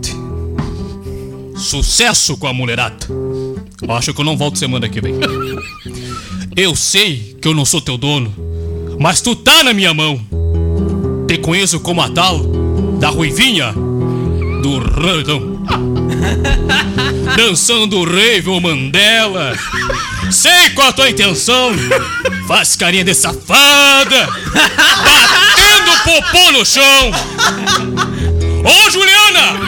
[1.56, 3.06] Sucesso com a mulherada.
[3.88, 5.14] Acho que eu não volto semana que vem.
[6.56, 8.32] Eu sei que eu não sou teu dono,
[8.98, 10.20] mas tu tá na minha mão.
[11.26, 12.40] Te conheço como a tal
[12.98, 13.74] da Ruivinha
[14.62, 15.60] do Randão.
[17.36, 19.56] Dançando o rave ou Mandela.
[20.30, 21.72] Sei qual a tua intenção.
[22.46, 24.28] Faz carinha de safada.
[24.54, 27.10] Batendo popô no chão.
[28.64, 29.60] Ô, Juliana!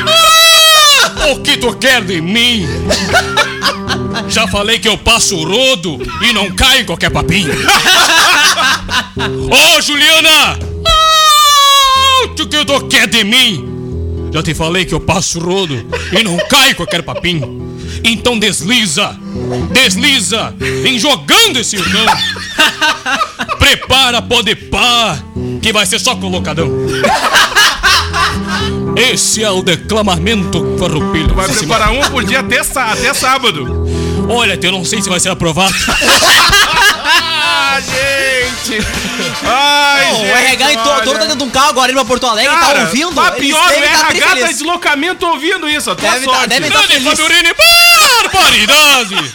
[1.31, 2.67] O que tu quer de mim?
[4.29, 7.53] Já falei que eu passo rodo e não caio em qualquer papinho.
[9.51, 10.74] Ô, Juliana!
[12.67, 14.31] Ah, O que quer de mim?
[14.33, 15.75] Já te falei que eu passo rodo
[16.13, 17.63] e não caio em qualquer papinho.
[18.03, 19.17] Então desliza,
[19.73, 20.55] desliza,
[20.85, 22.07] em jogando esse irmão.
[23.59, 25.19] Prepara, pode pá,
[25.63, 26.69] que vai ser só colocadão.
[28.97, 31.35] Esse é o declamamento farroupilho.
[31.35, 33.87] Vai preparar um por dia até, até sábado.
[34.29, 35.75] Olha, eu não sei se vai ser aprovado.
[37.81, 38.87] Gente!
[39.45, 40.31] Ai, Pô, gente!
[40.31, 41.03] o RH olha.
[41.05, 43.15] todo tá dentro de um carro agora indo pra Porto Alegre, Cara, tá ouvindo?
[43.15, 46.49] Tá pior, o tá RH tá em deslocamento ouvindo isso, a tua Deve tá- sorte.
[46.49, 47.05] tá Grande feliz.
[47.05, 47.49] Fabiorini,
[48.23, 49.35] barbaridade!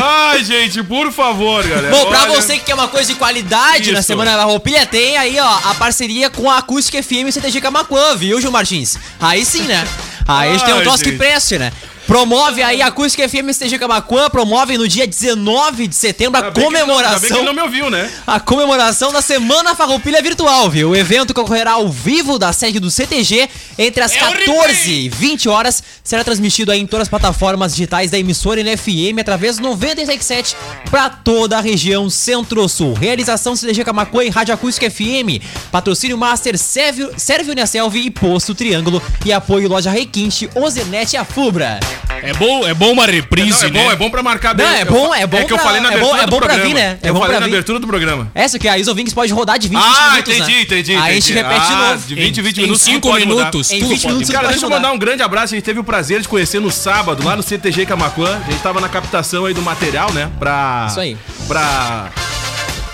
[0.00, 1.90] Ai, gente, por favor, galera.
[1.90, 4.06] Bom, pra olha- você que quer uma coisa de qualidade na Isso.
[4.06, 8.14] Semana da Roupilha, tem aí, ó, a parceria com a Acústica FM e CTG Camacuã,
[8.14, 8.96] viu, Gil Martins?
[9.20, 9.86] Aí sim, né?
[10.28, 11.18] Aí a gente tem um troço que gente.
[11.18, 11.72] preste, né?
[12.06, 16.50] Promove aí a Acústica FM e CTG Camacuã, promove no dia 19 de setembro a
[16.50, 17.36] bem que ele não- que comemoração...
[17.38, 18.10] ele não me ouviu, né?
[18.26, 20.90] A comemoração da Semana Farroupilha Virtual, viu?
[20.90, 23.48] O evento que ocorrerá ao vivo da sede do CTG
[23.78, 25.82] entre as 14 e 20 horas.
[26.04, 30.54] Será transmitido aí em todas as plataformas digitais da emissora NFM através do 96.7
[30.90, 32.94] para toda a região Centro-Sul.
[32.94, 35.42] Realização CTG Camacuã e Rádio Acústica FM.
[35.72, 39.02] Patrocínio Master Sérvio, Sérvio Uniaselv e Posto Triângulo.
[39.24, 41.80] E apoio Loja Requinte, Ozenete e a Fubra.
[42.22, 43.82] É bom, é bom uma reprise, Não, é né?
[43.84, 45.66] bom, é bom pra marcar Não, é eu bom, é bom É que eu pra-
[45.66, 46.68] falei na é abertura bom- é do bom pra programa.
[46.68, 46.98] vir, né?
[47.02, 47.52] É eu bom falei pra na vir.
[47.52, 48.30] abertura do programa.
[48.34, 50.60] Essa que a Iso Vinks pode rodar de 20 Ah, minutos, entendi, né?
[50.62, 51.46] entendi, Aí a gente entendi.
[51.48, 52.06] repete de Ah, novo.
[52.06, 52.82] De 20 em 20 Em minutos.
[52.84, 53.36] tudo cinco pode mudar.
[53.38, 54.14] minutos, Em tudo 20 pode.
[54.14, 55.54] minutos Cara, deixa eu mandar um grande abraço.
[55.54, 58.40] A gente teve o prazer de conhecer no sábado, lá no CTG Camacuã.
[58.46, 60.30] A gente tava na captação aí do material, né?
[60.38, 60.86] Pra.
[60.90, 61.16] Isso aí.
[61.46, 62.10] Pra.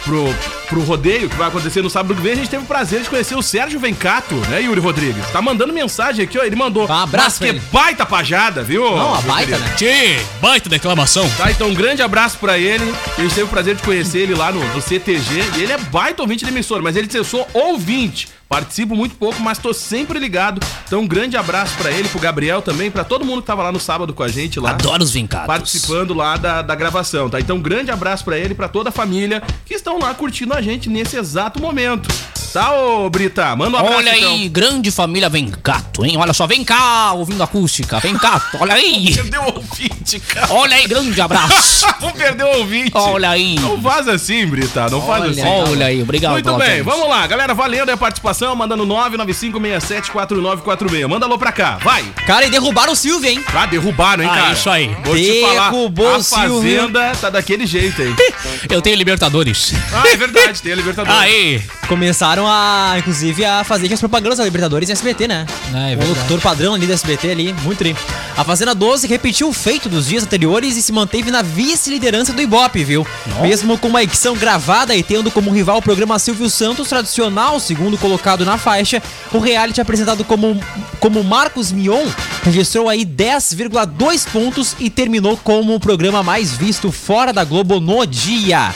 [0.05, 0.35] Pro,
[0.69, 2.33] pro rodeio que vai acontecer no sábado que vem.
[2.33, 5.25] A gente teve o prazer de conhecer o Sérgio Vencato, né, Yuri Rodrigues?
[5.31, 6.43] Tá mandando mensagem aqui, ó.
[6.43, 6.89] Ele mandou.
[6.89, 7.63] Um abraço que ele.
[7.73, 8.83] baita pajada, viu?
[8.85, 9.69] Não, a meu baita, querido?
[9.69, 9.75] né?
[9.77, 11.29] Tchê, baita declamação.
[11.37, 12.93] Tá, então um grande abraço pra ele.
[13.17, 15.45] A gente teve o prazer de conhecer ele lá no, no CTG.
[15.57, 18.29] E ele é baita ouvinte da emissora, mas ele disse: Eu sou ouvinte.
[18.53, 20.61] Participo muito pouco, mas tô sempre ligado.
[20.87, 23.73] Então um grande abraço pra ele, pro Gabriel também, pra todo mundo que tava lá
[23.73, 24.73] no sábado com a gente lá.
[24.73, 25.47] Adoro os vincados.
[25.47, 27.41] Participando lá da, da gravação, tá?
[27.41, 30.53] Então, um grande abraço pra ele e pra toda a família que estão lá curtindo
[30.53, 32.11] a gente nesse exato momento.
[32.53, 33.57] Tá, ô Brita?
[33.57, 34.31] Manda um abraço Olha então.
[34.33, 36.17] aí, grande família Vencato, hein?
[36.19, 37.99] Olha só, vem cá, ouvindo acústica.
[38.01, 39.11] Vem cá, olha aí.
[39.17, 40.53] Perdeu o ouvinte, cara.
[40.53, 41.87] Olha aí, grande abraço.
[41.99, 42.91] Vamos perder o ouvinte.
[42.95, 43.55] Olha aí.
[43.59, 44.87] Não faz assim, Brita.
[44.91, 45.41] Não faz assim.
[45.43, 46.85] Olha aí, obrigado Muito bem, audiência.
[46.85, 47.55] vamos lá, galera.
[47.55, 51.09] Valendo a participação, mandando 995674946.
[51.09, 52.05] Manda alô pra cá, vai.
[52.27, 53.43] Cara, e derrubaram o Silvio, hein?
[53.55, 54.53] Ah, derrubaram, hein, Ah, cara?
[54.53, 54.95] isso aí.
[55.05, 56.23] Vou te falar, Derrubou a.
[56.23, 58.15] Fazenda tá daquele jeito aí.
[58.69, 59.73] Eu tenho Libertadores.
[59.93, 61.19] Ah, é verdade, tem a Libertadores.
[61.21, 61.63] Aí.
[61.89, 65.47] Começaram a, inclusive, a fazer as propagandas da Libertadores em SBT, né?
[65.75, 67.97] Ah, é o locutor padrão ali da SBT ali, muito tri.
[68.37, 72.41] A Fazenda 12 repetiu o feito dos dias anteriores e se manteve na vice-liderança do
[72.41, 73.07] Ibope, viu?
[73.41, 77.99] Mesmo com uma edição gravada e tendo como rival o programa Silvio Santos, tradicional, segundo
[77.99, 80.59] colocado na faixa, o reality apresentado como,
[80.99, 82.07] como Marcos Mion
[82.43, 88.07] registrou aí 10,2 pontos e terminou como o programa mais visto fora da Globo no
[88.07, 88.75] dia.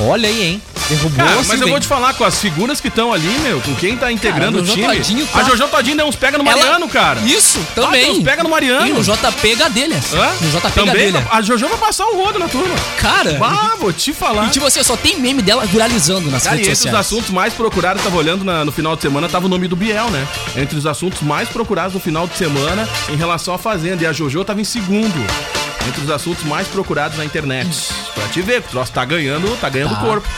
[0.00, 0.62] Olha aí, hein?
[0.88, 3.74] Derrubou Cara, mas eu vou te falar com as figuras que estão ali, meu, com
[3.74, 4.86] quem tá integrando Cara, o time.
[4.86, 7.20] Todinho tá- A Jojo Todinho deu uns pega no Ela- Mariano, cara.
[7.20, 8.04] Isso, Ah, também.
[8.12, 8.86] Deus pega no Mariano.
[8.86, 10.00] E no JP Gadelha.
[10.14, 10.32] Hã?
[10.40, 11.26] No JP Também, Gadelha.
[11.30, 12.74] a Jojo vai passar o rodo na turma.
[12.98, 14.46] Cara, Ah, vou te falar.
[14.46, 17.06] e tipo assim, só tem meme dela viralizando nas Cara, e redes entre os sociais.
[17.06, 20.08] assuntos mais procurados, tava olhando na- no final de semana, tava o nome do Biel,
[20.10, 20.26] né?
[20.56, 24.04] Entre os assuntos mais procurados no final de semana em relação à Fazenda.
[24.04, 25.57] E a Jojo tava em segundo.
[25.88, 27.68] Entre os assuntos mais procurados na internet.
[28.14, 30.00] Pra te ver, o troço tá ganhando, tá ganhando Tá.
[30.00, 30.28] corpo.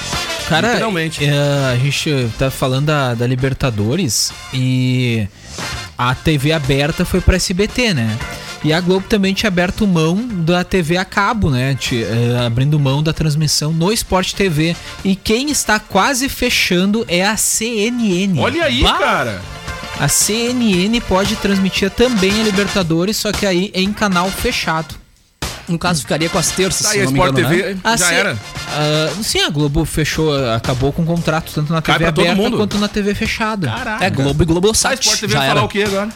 [0.48, 1.24] Cara, Literalmente.
[1.24, 5.26] é, a gente tá falando da, da Libertadores e
[5.96, 8.18] a TV aberta foi pra SBT, né?
[8.62, 11.74] E a Globo também tinha aberto mão da TV a cabo, né?
[11.80, 14.76] Ti- é, abrindo mão da transmissão no Sport TV.
[15.04, 18.38] E quem está quase fechando é a CNN.
[18.38, 18.98] Olha aí, Bah!
[18.98, 19.40] cara.
[19.98, 24.94] A CNN pode transmitir também a Libertadores, só que aí em canal fechado.
[25.70, 27.80] No caso, ficaria com as terças, Tá se a não me Sport engano, TV né?
[27.84, 28.38] Já C- era.
[28.68, 32.24] Ah, sim, a Globo fechou, acabou com o contrato tanto na Cai TV pra todo
[32.24, 32.56] aberta mundo.
[32.56, 33.68] quanto na TV fechada.
[33.68, 34.04] Caraca.
[34.04, 35.00] É Globo e Globo A Sat.
[35.00, 35.54] Sport TV já vai era.
[35.56, 36.08] falar o quê agora?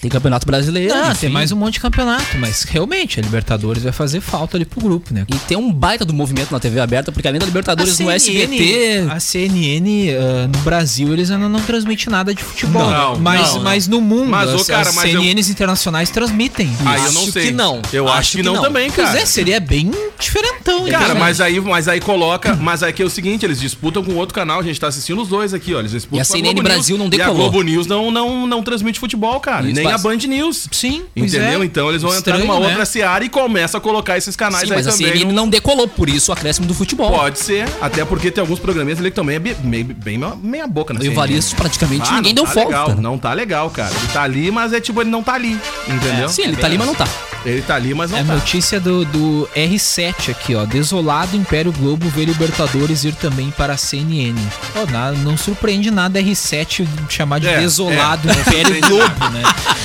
[0.00, 0.94] Tem campeonato brasileiro.
[0.94, 1.20] Ah, enfim.
[1.20, 4.80] tem mais um monte de campeonato, mas realmente a Libertadores vai fazer falta ali pro
[4.80, 5.26] grupo, né?
[5.28, 9.06] E tem um baita do movimento na TV aberta, porque além da Libertadores no SBT.
[9.10, 12.90] a CNN ah, no Brasil eles ainda não transmitem nada de futebol.
[12.90, 16.08] Não, mas, não, mas no mundo, Mas, ô, as, cara, as mas eu- CNNs internacionais
[16.08, 16.70] transmitem.
[16.86, 17.46] Aí eu não Acho sei.
[17.46, 17.82] que não.
[17.92, 18.62] Eu acho, Acho que, que não, não.
[18.62, 19.20] também, Pois cara.
[19.20, 20.86] é, seria bem diferentão.
[20.86, 21.18] hein, Cara, cara?
[21.18, 22.54] mas aí, mas aí coloca.
[22.56, 25.20] Mas aí que é o seguinte, eles disputam com outro canal, a gente tá assistindo
[25.20, 25.78] os dois aqui, ó.
[25.80, 27.50] Eles disputam E a CNN Globo Brasil News, não E a decolou.
[27.50, 29.66] Globo News não, não, não transmite futebol, cara.
[29.66, 29.89] Isso nem.
[29.94, 30.68] A Band News.
[30.72, 31.62] Sim, Entendeu?
[31.62, 31.64] é.
[31.64, 32.66] Então eles vão entrar Estranho, numa né?
[32.68, 35.06] outra seara e começa a colocar esses canais Sim, aí mas a também.
[35.08, 37.10] CNN no- não decolou, por isso o acréscimo do futebol.
[37.10, 40.66] Pode ser, até porque tem alguns programas ali que também é bem, bem, bem meia
[40.66, 42.68] boca na E o Varisto praticamente Ah, ninguém deu tá falta.
[42.68, 43.92] Legal, não tá legal, cara.
[43.94, 45.58] Ele tá ali, mas é tipo, ele não tá ali.
[45.88, 46.28] Entendeu?
[46.28, 47.06] Sim, ele tá ali, mas não tá.
[47.44, 48.34] Ele tá ali, mas não É tá.
[48.34, 50.64] notícia do, do R7 aqui, ó.
[50.66, 54.34] Desolado Império Globo vê Libertadores ir também para a CNN.
[54.74, 59.42] Pô, nada, não surpreende nada R7 chamar de É, desolado é, não Império Globo, né?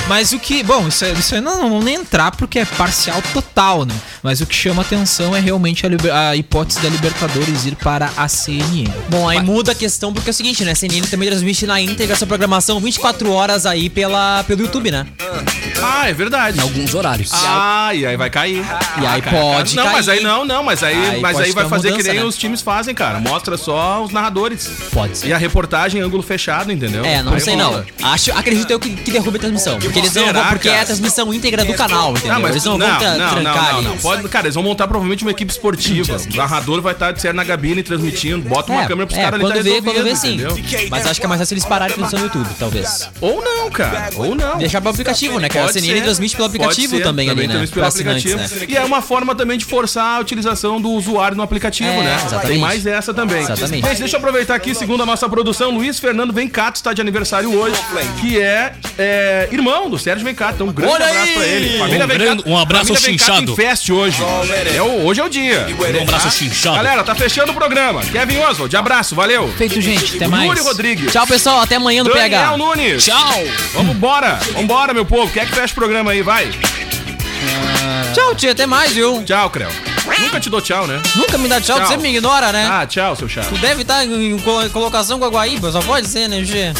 [0.07, 0.63] Mas o que.
[0.63, 3.95] Bom, isso, aí- isso aí não, não vamos nem entrar porque é parcial total, né?
[4.21, 8.27] Mas o que chama atenção é realmente a, a hipótese da Libertadores ir para a
[8.27, 8.89] CNN.
[9.09, 10.71] Bom, aí muda a questão porque é o seguinte, né?
[10.71, 15.05] A CNN também transmite na íntegra sua programação 24 horas aí pela, pelo YouTube, né?
[15.81, 16.57] Ah, é verdade.
[16.57, 17.31] Em alguns horários.
[17.33, 17.44] Ah,
[17.93, 18.57] e aí vai cair.
[19.01, 19.93] E aí Ah, cara, pode Não, cair.
[19.95, 22.25] mas aí não, não, mas aí, Aí mas aí vai fazer mudança, que nem né?
[22.27, 23.19] os times fazem, cara.
[23.19, 24.69] Mostra só os narradores.
[24.91, 25.27] Pode ser.
[25.27, 27.03] E a reportagem em ângulo fechado, entendeu?
[27.05, 27.85] É, não Aí sei rola.
[28.01, 28.11] não.
[28.11, 29.79] Acho, acredito eu que, que derrube a transmissão.
[29.79, 30.83] Porque eles não Será, vão, porque é cara?
[30.83, 32.33] a transmissão íntegra do canal, entendeu?
[32.33, 33.97] Ah, mas eles não, não, vão tra- não, trancar não, não, não.
[33.97, 36.17] Pode, cara, eles vão montar provavelmente uma equipe esportiva.
[36.33, 39.23] O narrador vai estar de ser na cabine transmitindo, bota uma É, câmera pros é,
[39.23, 40.37] caras ali quando tá vê, quando vê sim.
[40.89, 43.09] Mas acho que é mais fácil eles pararem transmissão no YouTube, talvez.
[43.21, 44.09] Ou não, cara.
[44.15, 44.57] Ou não.
[44.57, 45.49] Deixar pelo aplicativo, né?
[45.49, 47.03] Que a CNN transmite pelo aplicativo ser,
[47.43, 47.67] também, né?
[47.67, 48.37] pelo aplicativo.
[48.37, 48.47] né?
[48.67, 52.15] E é uma forma também de forçar a utilização do usuário no aplicativo, É, né?
[52.15, 52.47] exatamente.
[52.47, 53.41] Tem mais essa também.
[53.41, 53.85] Exatamente.
[53.87, 57.53] Gente, deixa eu aproveitar aqui, segundo a nossa produção, Luiz Fernando Vencato está de aniversário
[57.57, 57.75] hoje,
[58.21, 60.55] que é, é, irmão do Sérgio Vencato.
[60.55, 61.77] Então, um grande Olha abraço pra ele.
[61.79, 63.51] Família Um grande- um abraço família Vencato chinchado.
[63.51, 64.17] em feste hoje.
[64.75, 65.67] É o, hoje é o dia.
[65.99, 66.75] Um abraço chinchado.
[66.75, 68.01] Galera, tá fechando o programa.
[68.01, 69.47] Kevin Oswald, abraço, valeu.
[69.57, 70.15] Feito, gente.
[70.15, 70.45] Até mais.
[70.47, 71.11] Yuri Rodrigues.
[71.11, 71.61] Tchau, pessoal.
[71.61, 72.57] Até amanhã no Daniel PH.
[72.57, 73.03] Nunes.
[73.05, 73.43] Tchau.
[73.73, 75.31] Vambora, vambora, meu povo.
[75.31, 76.49] Quer que feche o programa aí, vai.
[78.13, 78.51] Tchau, tia.
[78.51, 79.23] Até mais, viu?
[79.23, 79.69] Tchau, Creu.
[80.19, 81.01] Nunca te dou tchau, né?
[81.15, 81.87] Nunca me dá tchau, Tchau.
[81.87, 82.67] você me ignora, né?
[82.71, 83.49] Ah, tchau, seu chato.
[83.49, 86.71] Tu deve estar em co- colocação com a Guaíba, só pode ser, né, Gê?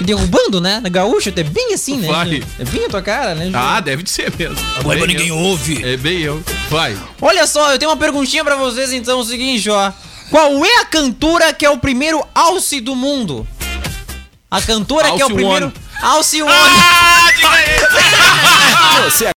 [0.00, 0.80] Derrubando, né?
[0.82, 2.08] Na gaúcha, é bem assim, né?
[2.08, 2.42] Vai.
[2.58, 3.52] É bem a tua cara, né, Gê?
[3.54, 4.56] Ah, deve de ser mesmo.
[4.78, 5.36] Agora ninguém eu.
[5.36, 5.84] ouve.
[5.84, 6.42] É bem eu.
[6.70, 6.96] Vai.
[7.20, 9.92] Olha só, eu tenho uma perguntinha pra vocês, então, é o seguinte, ó.
[10.30, 13.46] Qual é a cantora que é o primeiro alce do mundo?
[14.50, 15.66] A cantora que é o Alce primeiro...
[15.66, 15.74] One.
[16.02, 16.52] Alce One.
[16.54, 19.04] Ah, diga aí.
[19.10, 19.26] Você